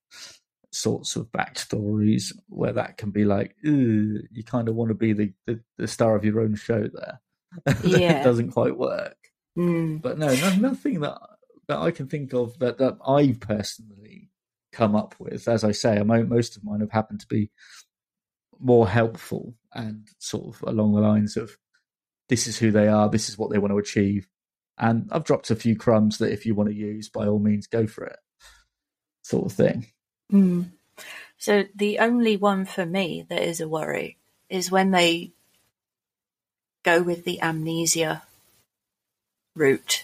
[0.72, 5.34] sorts of backstories where that can be like, you kind of want to be the,
[5.46, 7.22] the, the star of your own show there.
[7.84, 8.20] Yeah.
[8.20, 9.18] it doesn't quite work.
[9.58, 11.18] mm, But no, no, nothing that
[11.68, 14.30] that I can think of that, that I've personally
[14.72, 15.48] come up with.
[15.48, 17.52] As I say, most of mine have happened to be
[18.60, 21.58] more helpful and sort of along the lines of
[22.30, 24.28] this is who they are, this is what they want to achieve.
[24.78, 27.68] And I've dropped a few crumbs that if you want to use, by all means,
[27.68, 28.20] go for it,
[29.24, 29.88] sort of thing.
[30.32, 30.70] mm.
[31.38, 34.18] So the only one for me that is a worry
[34.50, 35.32] is when they
[36.84, 38.24] go with the amnesia
[39.56, 40.04] route.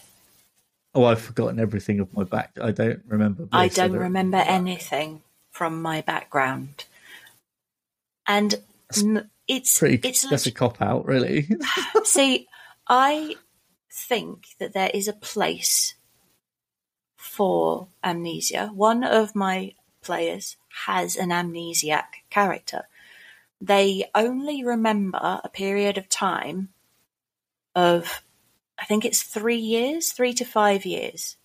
[0.93, 2.51] Oh, I've forgotten everything of my back.
[2.61, 3.47] I don't remember.
[3.51, 6.86] I don't remember anything from my background,
[8.28, 8.55] and
[9.48, 11.50] it's Pretty, it's that's a cop out, really.
[12.04, 12.48] see.
[12.88, 13.36] I
[13.91, 15.96] think that there is a place
[17.16, 18.72] for amnesia.
[18.74, 22.88] One of my players has an amnesiac character.
[23.62, 26.70] They only remember a period of time
[27.76, 28.22] of,
[28.78, 31.38] I think it's three years, three to five years.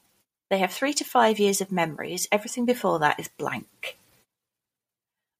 [0.51, 2.27] They have three to five years of memories.
[2.33, 3.99] Everything before that is blank.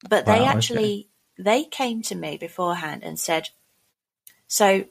[0.09, 1.09] But they actually, okay.
[1.39, 3.51] They came to me beforehand and said,
[4.49, 4.85] so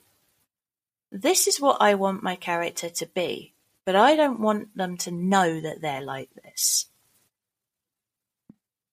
[1.12, 3.54] this is what I want my character to be,
[3.86, 6.88] but I don't want them to know that they're like this.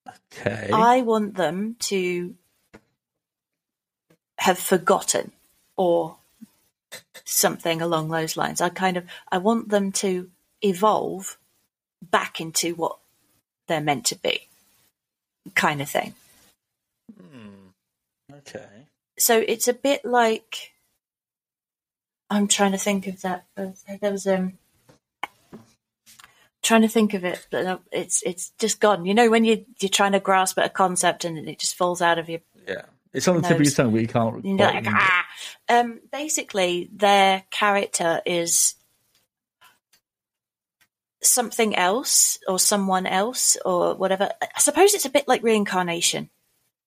[0.08, 0.70] okay.
[0.72, 2.34] I want them to
[4.38, 5.32] have forgotten
[5.76, 6.16] or
[7.24, 8.60] something along those lines.
[8.60, 10.30] I kind of I want them to
[10.62, 11.38] evolve
[12.02, 12.98] back into what
[13.66, 14.48] they're meant to be.
[15.54, 16.14] Kind of thing.
[18.32, 18.88] Okay.
[19.18, 20.72] So it's a bit like
[22.30, 23.46] I'm trying to think of that.
[23.56, 23.68] uh,
[24.00, 24.58] There was um
[26.62, 29.04] trying to think of it, but it's it's just gone.
[29.04, 32.02] You know when you you're trying to grasp at a concept and it just falls
[32.02, 32.82] out of your Yeah.
[33.12, 34.44] It's on the tip of your tongue, but you can't.
[34.44, 35.26] You're quite like, ah.
[35.68, 38.74] Um, basically, their character is
[41.22, 44.30] something else or someone else or whatever.
[44.42, 46.28] I suppose it's a bit like reincarnation.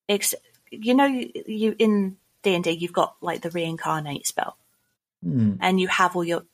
[0.09, 0.35] It's,
[0.71, 4.57] you know, you, you in D and D, you've got like the reincarnate spell,
[5.23, 5.55] Hmm.
[5.59, 6.45] and you have all your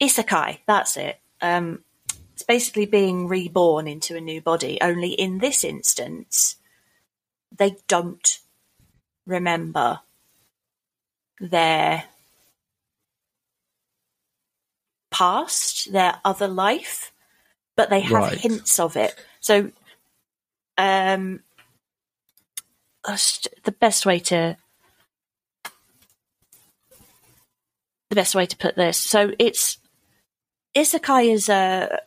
[0.00, 0.58] isekai.
[0.66, 1.18] That's it.
[1.40, 1.84] Um,
[2.34, 4.78] it's basically being reborn into a new body.
[4.80, 6.56] Only in this instance,
[7.56, 8.38] they don't
[9.26, 10.00] remember
[11.38, 12.04] their
[15.10, 17.12] past, their other life,
[17.76, 18.38] but they have Right.
[18.38, 19.14] hints of it.
[19.40, 19.70] So,
[20.78, 21.42] um,
[23.04, 24.56] the best way to
[28.10, 28.98] the best way to put this.
[28.98, 29.78] So it's
[30.74, 32.00] isekai is a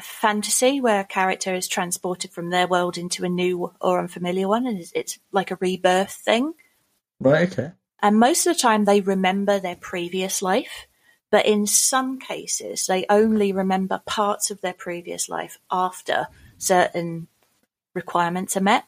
[0.00, 4.66] fantasy where a character is transported from their world into a new or unfamiliar one,
[4.66, 6.54] and it's, it's like a rebirth thing.
[7.18, 7.52] Right.
[7.52, 7.72] Okay.
[8.02, 10.86] And most of the time, they remember their previous life,
[11.30, 17.28] but in some cases, they only remember parts of their previous life after certain
[17.94, 18.84] requirements are met.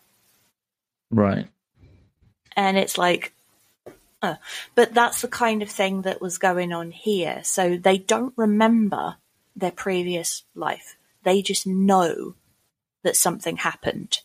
[1.12, 1.46] Right.
[2.56, 3.32] And it's like,
[4.22, 4.36] uh,
[4.74, 7.40] but that's the kind of thing that was going on here.
[7.44, 9.16] So they don't remember
[9.56, 10.96] their previous life.
[11.24, 12.34] They just know
[13.02, 14.18] that something happened.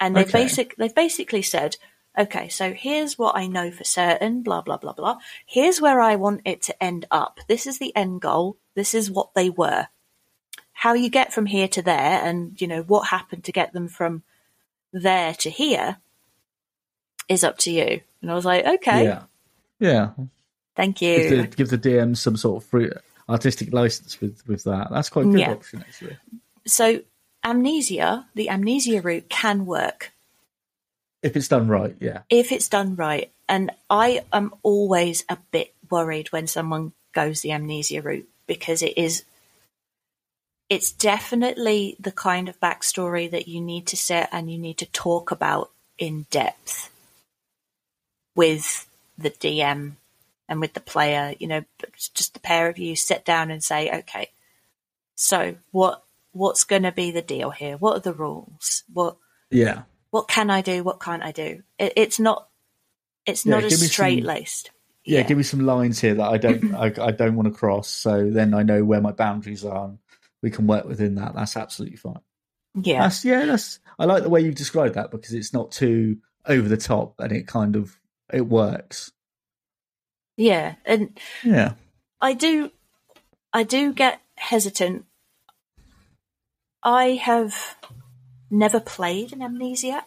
[0.00, 0.44] And they've Okay.
[0.44, 1.76] basic they've basically said,
[2.16, 5.18] okay, so here's what I know for certain, blah blah blah blah.
[5.44, 7.40] Here's where I want it to end up.
[7.48, 8.56] This is the end goal.
[8.74, 9.88] This is what they were.
[10.72, 13.88] How you get from here to there and you know what happened to get them
[13.88, 14.22] from
[14.92, 15.96] there to here
[17.28, 18.00] is up to you.
[18.22, 19.22] And I was like, okay, Yeah.
[19.80, 20.10] Yeah.
[20.74, 21.42] thank Give you.
[21.42, 22.90] the, give the DM some sort of free
[23.28, 24.88] artistic license with with that.
[24.90, 25.52] That's quite a good Yeah.
[25.52, 26.16] option actually.
[26.66, 27.00] So
[27.44, 30.12] amnesia, the amnesia route can work
[31.22, 31.94] If it's done right.
[32.00, 32.22] Yeah.
[32.30, 33.30] if it's done right.
[33.48, 38.96] And I am always a bit worried when someone goes the amnesia route because it
[38.98, 39.24] is
[40.68, 44.86] it's definitely the kind of backstory that you need to set and you need to
[44.86, 46.90] talk about in depth
[48.34, 49.92] with the DM
[50.48, 51.64] and with the player, you know,
[52.14, 54.30] just the pair of you sit down and say, okay,
[55.14, 56.02] so what
[56.32, 57.76] what's going to be the deal here?
[57.76, 58.84] What are the rules?
[58.92, 59.16] What
[59.50, 59.82] Yeah.
[60.10, 60.84] what can I do?
[60.84, 61.62] What can't I do?
[61.78, 62.48] It, it's not
[63.26, 64.70] it's Yeah, not as straight laced.
[65.04, 67.88] yeah, give me some lines here that I don't I, I don't want to cross.
[67.88, 69.86] So then I know where my boundaries are.
[69.86, 69.98] And
[70.42, 71.34] we can work within that.
[71.34, 72.20] That's absolutely fine.
[72.74, 73.44] yeah, That's yeah.
[73.46, 77.14] That's I like the way you've described that because it's not too over the top
[77.18, 77.98] and it kind of
[78.32, 79.10] it works.
[80.36, 81.74] yeah, and Yeah.
[82.20, 82.70] I do,
[83.52, 85.04] I do get hesitant.
[86.82, 87.76] I have
[88.50, 90.02] never played an amnesiac.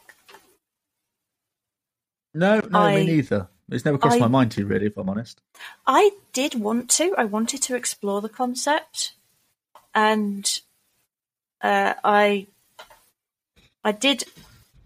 [2.34, 3.50] No, no, I- me neither.
[3.70, 5.42] It's never crossed I- my mind to really, if I'm honest.
[5.88, 7.14] I did want to.
[7.18, 9.14] I wanted to explore the concept,
[9.94, 10.62] and
[11.62, 12.48] uh, I
[13.84, 14.24] I did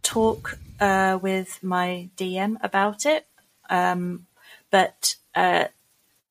[0.03, 3.27] talk uh, with my DM about it,
[3.69, 4.27] um,
[4.71, 5.65] but uh,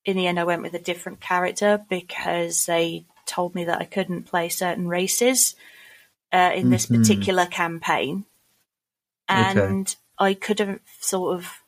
[0.04, 3.84] in the end, I went with a different character because they told me that I
[3.84, 5.54] couldn't play certain races
[6.32, 7.00] uh, in this Mhm.
[7.00, 8.24] particular campaign,
[9.30, 9.50] Okay.
[9.50, 11.62] and I couldn't sort of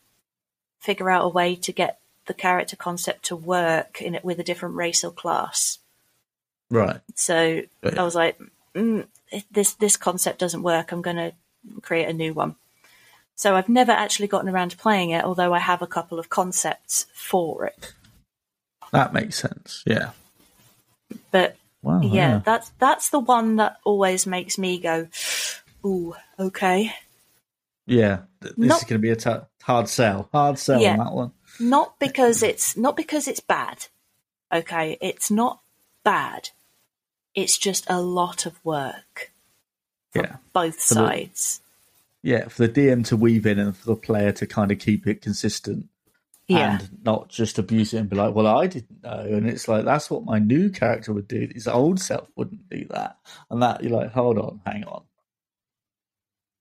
[0.79, 4.43] figure out a way to get the character concept to work in it with a
[4.43, 5.79] different race or class.
[6.69, 6.99] Right.
[7.15, 7.97] So Right.
[7.97, 8.39] I was like,
[8.75, 9.07] mm,
[9.51, 10.91] this this concept doesn't work.
[10.91, 11.33] I'm going to
[11.81, 12.55] create a new one.
[13.35, 16.29] So I've never actually gotten around to playing it, although I have a couple of
[16.29, 17.93] concepts for it.
[18.91, 19.83] That makes sense.
[19.85, 20.11] Yeah.
[21.31, 22.01] But Wow.
[22.01, 25.07] yeah, that's that's the one that always makes me go,
[25.85, 26.93] "Ooh, okay."
[27.85, 28.21] Yeah.
[28.41, 30.27] This Not- is going to be a t- hard sell.
[30.33, 30.93] Hard sell Yeah.
[30.93, 31.31] on that one.
[31.59, 33.85] Not because it's not because it's bad.
[34.51, 35.61] Okay, it's not
[36.03, 36.49] bad.
[37.37, 39.31] It's just a lot of work
[40.13, 40.37] Yeah.
[40.53, 41.61] both For the- sides.
[42.23, 45.05] Yeah, for the DM to weave in and for the player to kind of keep
[45.07, 45.87] it consistent
[46.47, 46.79] Yeah.
[46.79, 49.19] and not just abuse it and be like, well, I didn't know.
[49.19, 51.47] And it's like, that's what my new character would do.
[51.53, 53.17] His old self wouldn't do that.
[53.51, 55.03] And that, you're like, hold on, hang on.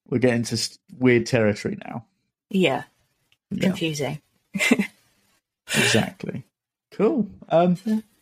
[0.08, 2.04] We're getting to weird territory now.
[2.50, 2.84] yeah.
[3.50, 4.20] Yeah, Confusing.
[5.74, 6.42] exactly.
[6.92, 7.28] Cool.
[7.48, 7.76] Um,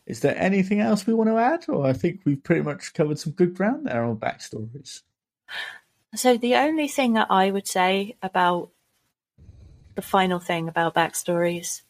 [0.05, 1.65] is there anything else we want to add?
[1.67, 5.01] Or I think we've pretty much covered some good ground there on backstories.
[6.13, 8.69] So the only thing that I would say about
[9.95, 11.81] the final thing about backstories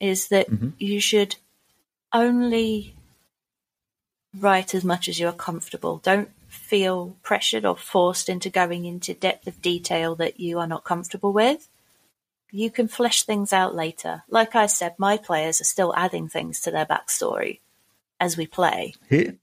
[0.00, 0.72] is that Mhm.
[0.78, 1.36] you should
[2.12, 2.96] only
[4.36, 5.98] write as much as you're comfortable.
[5.98, 10.84] Don't feel pressured or forced into going into depth of detail that you are not
[10.84, 11.68] comfortable with.
[12.52, 14.22] You can flesh things out later.
[14.28, 17.60] Like I said, my players are still adding things to their backstory
[18.18, 18.94] as we play.
[19.08, 19.36] Here,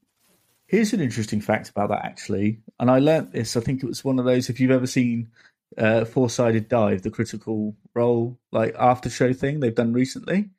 [0.66, 2.60] here's an interesting fact about that, actually.
[2.78, 3.56] And I learnt this.
[3.56, 4.48] I think it was one of those.
[4.48, 5.28] If you've ever seen
[5.76, 10.50] uh, Four Sided Dive, the critical role like after show thing they've done recently,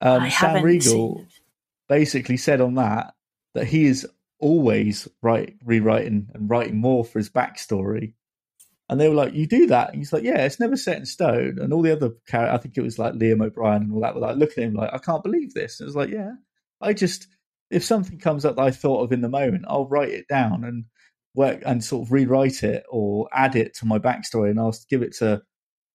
[0.00, 1.32] um, Sam haven't Riegel seen it.
[1.88, 3.14] basically said on that
[3.54, 4.06] that he is
[4.38, 8.14] always write, rewriting and writing more for his backstory.
[8.90, 11.06] And they were like, "You do that?" And he's like, "Yeah, it's never set in
[11.06, 14.00] stone." And all the other characters, I think it was like Liam O'Brien and all
[14.00, 16.10] that, were like looking at him like, "I can't believe this." And it was like,
[16.10, 16.32] "Yeah,
[16.82, 17.28] I just
[17.70, 20.64] if something comes up that I thought of in the moment, I'll write it down
[20.64, 20.86] and
[21.36, 25.02] work and sort of rewrite it or add it to my backstory, and I'll give
[25.02, 25.42] it to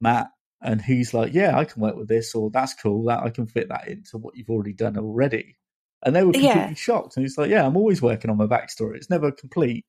[0.02, 0.30] Matt
[0.62, 3.04] and he's like, "Yeah, I can work with this," or "That's cool.
[3.06, 5.58] That I can fit that into what you've already done already."
[6.06, 6.74] And they were completely Yeah.
[6.76, 7.18] shocked.
[7.18, 8.96] And he's like, "Yeah, I'm always working on my backstory.
[8.96, 9.86] It's never complete."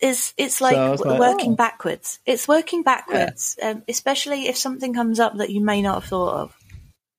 [0.00, 1.56] It's it's like, w- like, working oh.
[1.56, 2.20] backwards.
[2.24, 6.34] It's working backwards, um, especially if something comes up that you may not have thought
[6.34, 6.56] of.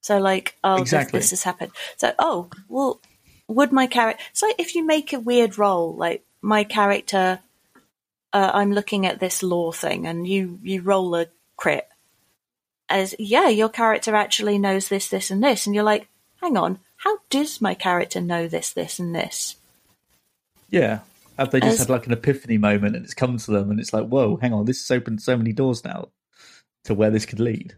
[0.01, 1.19] So, like, oh, this- Exactly.
[1.19, 1.71] this, has happened.
[1.97, 2.99] So, oh, well,
[3.47, 4.23] would my character?
[4.31, 7.39] It's like if you make a weird roll, like my character.
[8.33, 11.27] Uh, I'm looking at this lore thing, and you you roll a
[11.57, 11.87] crit.
[12.87, 16.07] As yeah, your character actually knows this, this, and this, and you're like,
[16.41, 19.55] hang on, how does my character know this, this, and this?
[20.69, 20.99] Yeah.
[21.41, 23.79] Have they just As- had like an epiphany moment and it's come to them and
[23.79, 26.09] it's like, whoa, hang on, this has opened so many doors now
[26.83, 27.75] to where this could lead.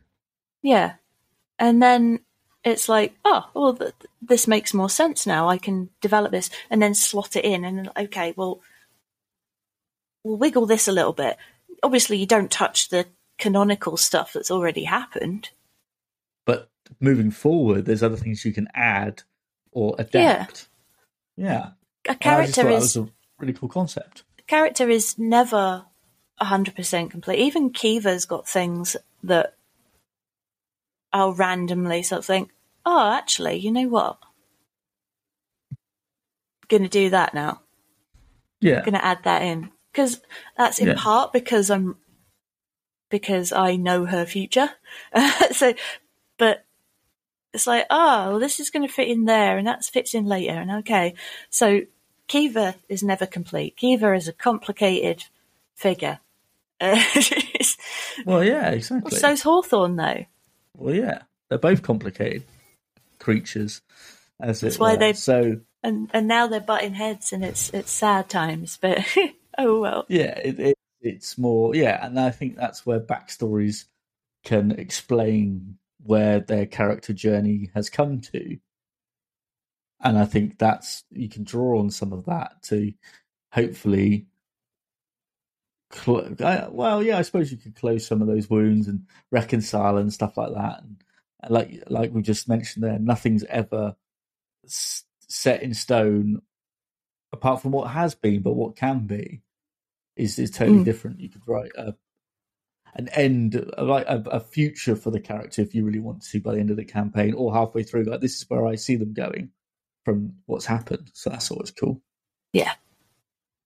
[0.61, 0.95] Yeah.
[1.57, 2.19] And then
[2.65, 5.47] it's like, oh, well, th- this makes more sense now.
[5.47, 7.63] I can develop this and then slot it in.
[7.63, 8.59] And okay, well,
[10.25, 11.37] we'll wiggle this a little bit.
[11.81, 13.05] Obviously, you don't touch the
[13.37, 15.51] canonical stuff that's already happened.
[16.45, 19.23] But moving forward, there's other things you can add
[19.71, 20.67] or adapt.
[21.37, 21.69] Yeah.
[22.07, 22.55] A I just character is.
[22.55, 23.09] that is was a
[23.43, 24.23] really cool concept.
[24.47, 25.85] character is never
[26.39, 27.39] hundred percent complete.
[27.39, 29.55] Even Kiva's got things that
[31.13, 32.49] I'll randomly sort of think,
[32.85, 34.17] oh, actually, you know what?
[36.67, 37.61] Going to do that now.
[38.59, 38.81] Yeah.
[38.81, 40.21] going to add that in because
[40.57, 40.95] that's in Yeah.
[40.97, 41.97] part because I'm
[43.09, 44.69] because I know her future.
[45.51, 45.73] so,
[46.37, 46.65] but
[47.53, 50.25] it's like, oh, well, this is going to fit in there, and that fits in
[50.25, 51.13] later, and okay.
[51.51, 51.81] So,
[52.33, 53.77] Kiva is never complete.
[53.77, 55.25] Kiva is a complicated
[55.75, 56.19] figure.
[58.25, 59.17] Well, yeah, exactly.
[59.17, 60.25] so's Hawthorne, though.
[60.75, 61.23] well, yeah.
[61.49, 62.43] They're both complicated
[63.19, 63.81] creatures.
[64.39, 64.97] As That's it why were.
[64.99, 68.77] they- So, and and now they're butting heads, and it's it's sad times.
[68.81, 68.99] But
[69.57, 70.05] oh well.
[70.09, 72.03] yeah, it, it, it's more, yeah.
[72.05, 73.85] And I think that's where backstories
[74.43, 78.57] can explain where their character journey has come to.
[80.03, 82.93] And I think that's, you can draw on some of that to
[83.53, 84.27] hopefully
[85.93, 89.97] cl- I, well, yeah, I suppose you could close some of those wounds and reconcile
[89.97, 90.81] and stuff like that.
[90.83, 90.97] And,
[91.49, 93.95] like like we just mentioned there, nothing's ever
[94.65, 96.41] s- set in stone,
[97.31, 99.41] apart from what has been, but what can be
[100.15, 100.85] is is totally Mm.
[100.85, 101.19] different.
[101.19, 101.95] You could write a
[102.95, 106.53] an end, like a, a future for the character if you really want to by
[106.53, 108.03] the end of the campaign or halfway through.
[108.03, 109.49] Like this is where I see them going
[110.05, 111.09] from what's happened.
[111.13, 112.01] So that's always cool.
[112.51, 112.73] Yeah.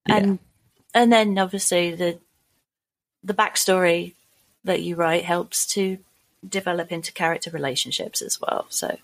[0.08, 0.18] Yeah.
[0.18, 0.40] and
[0.94, 2.20] and then obviously the
[3.24, 4.14] the backstory
[4.64, 5.98] that you write helps to
[6.48, 8.66] develop into character relationships as well.
[8.70, 8.98] So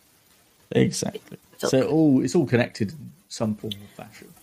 [0.71, 1.37] Exactly.
[1.57, 4.33] So- all it's all connected in some form or fashion.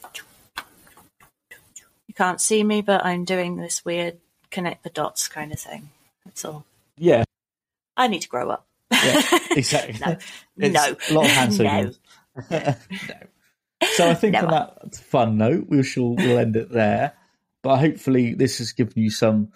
[2.07, 4.19] you can't see me, but I'm doing this weird
[4.51, 5.91] connect the dots kind of thing.
[6.25, 6.65] That's all.
[6.99, 7.25] Yeah,
[7.97, 8.67] I need to grow up.
[8.93, 9.23] yeah,
[9.53, 9.99] exactly.
[10.01, 10.17] No.
[10.69, 10.97] No.
[11.09, 11.99] a lot of hand signals.
[13.95, 14.41] So I think No.
[14.41, 17.15] on that fun note, we shall we'll end it there.
[17.63, 19.53] But hopefully, this has given you some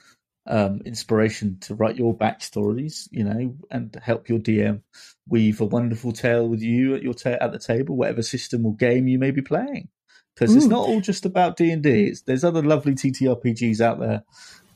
[0.46, 4.80] um, inspiration to write your backstories, you know, and help your DM
[5.28, 8.74] weave a wonderful tale with you at your ta- at the table, whatever system or
[8.74, 9.88] game you may be playing.
[10.34, 12.14] Because it's not all just about D and D.
[12.26, 14.24] There's other lovely TTRPGs out there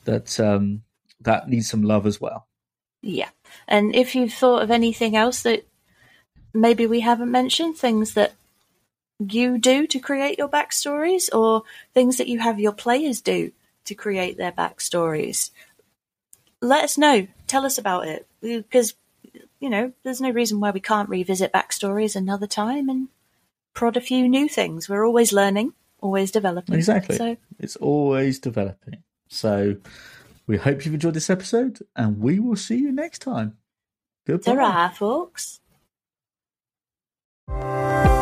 [0.05, 0.83] that um,
[1.21, 2.47] that need some love as well.
[3.01, 3.29] Yeah.
[3.67, 5.67] And if you've thought of anything else that
[6.53, 8.33] maybe we haven't mentioned, things that
[9.19, 13.51] you do to create your backstories, or things that you have your players do
[13.85, 15.51] to create their backstories,
[16.61, 17.27] let us know.
[17.47, 18.27] Tell us about it.
[18.41, 18.93] Because,
[19.59, 23.07] you know, there's no reason why we can't revisit backstories another time and
[23.73, 24.89] prod a few new things.
[24.89, 26.75] We're always learning, always developing.
[26.75, 27.17] Exactly.
[27.17, 29.03] So, It's always developing.
[29.29, 29.77] So
[30.47, 33.57] we hope you've enjoyed this episode and we will see you next time.
[34.25, 34.55] Goodbye.
[34.55, 35.58] ta folks.
[37.49, 38.18] Música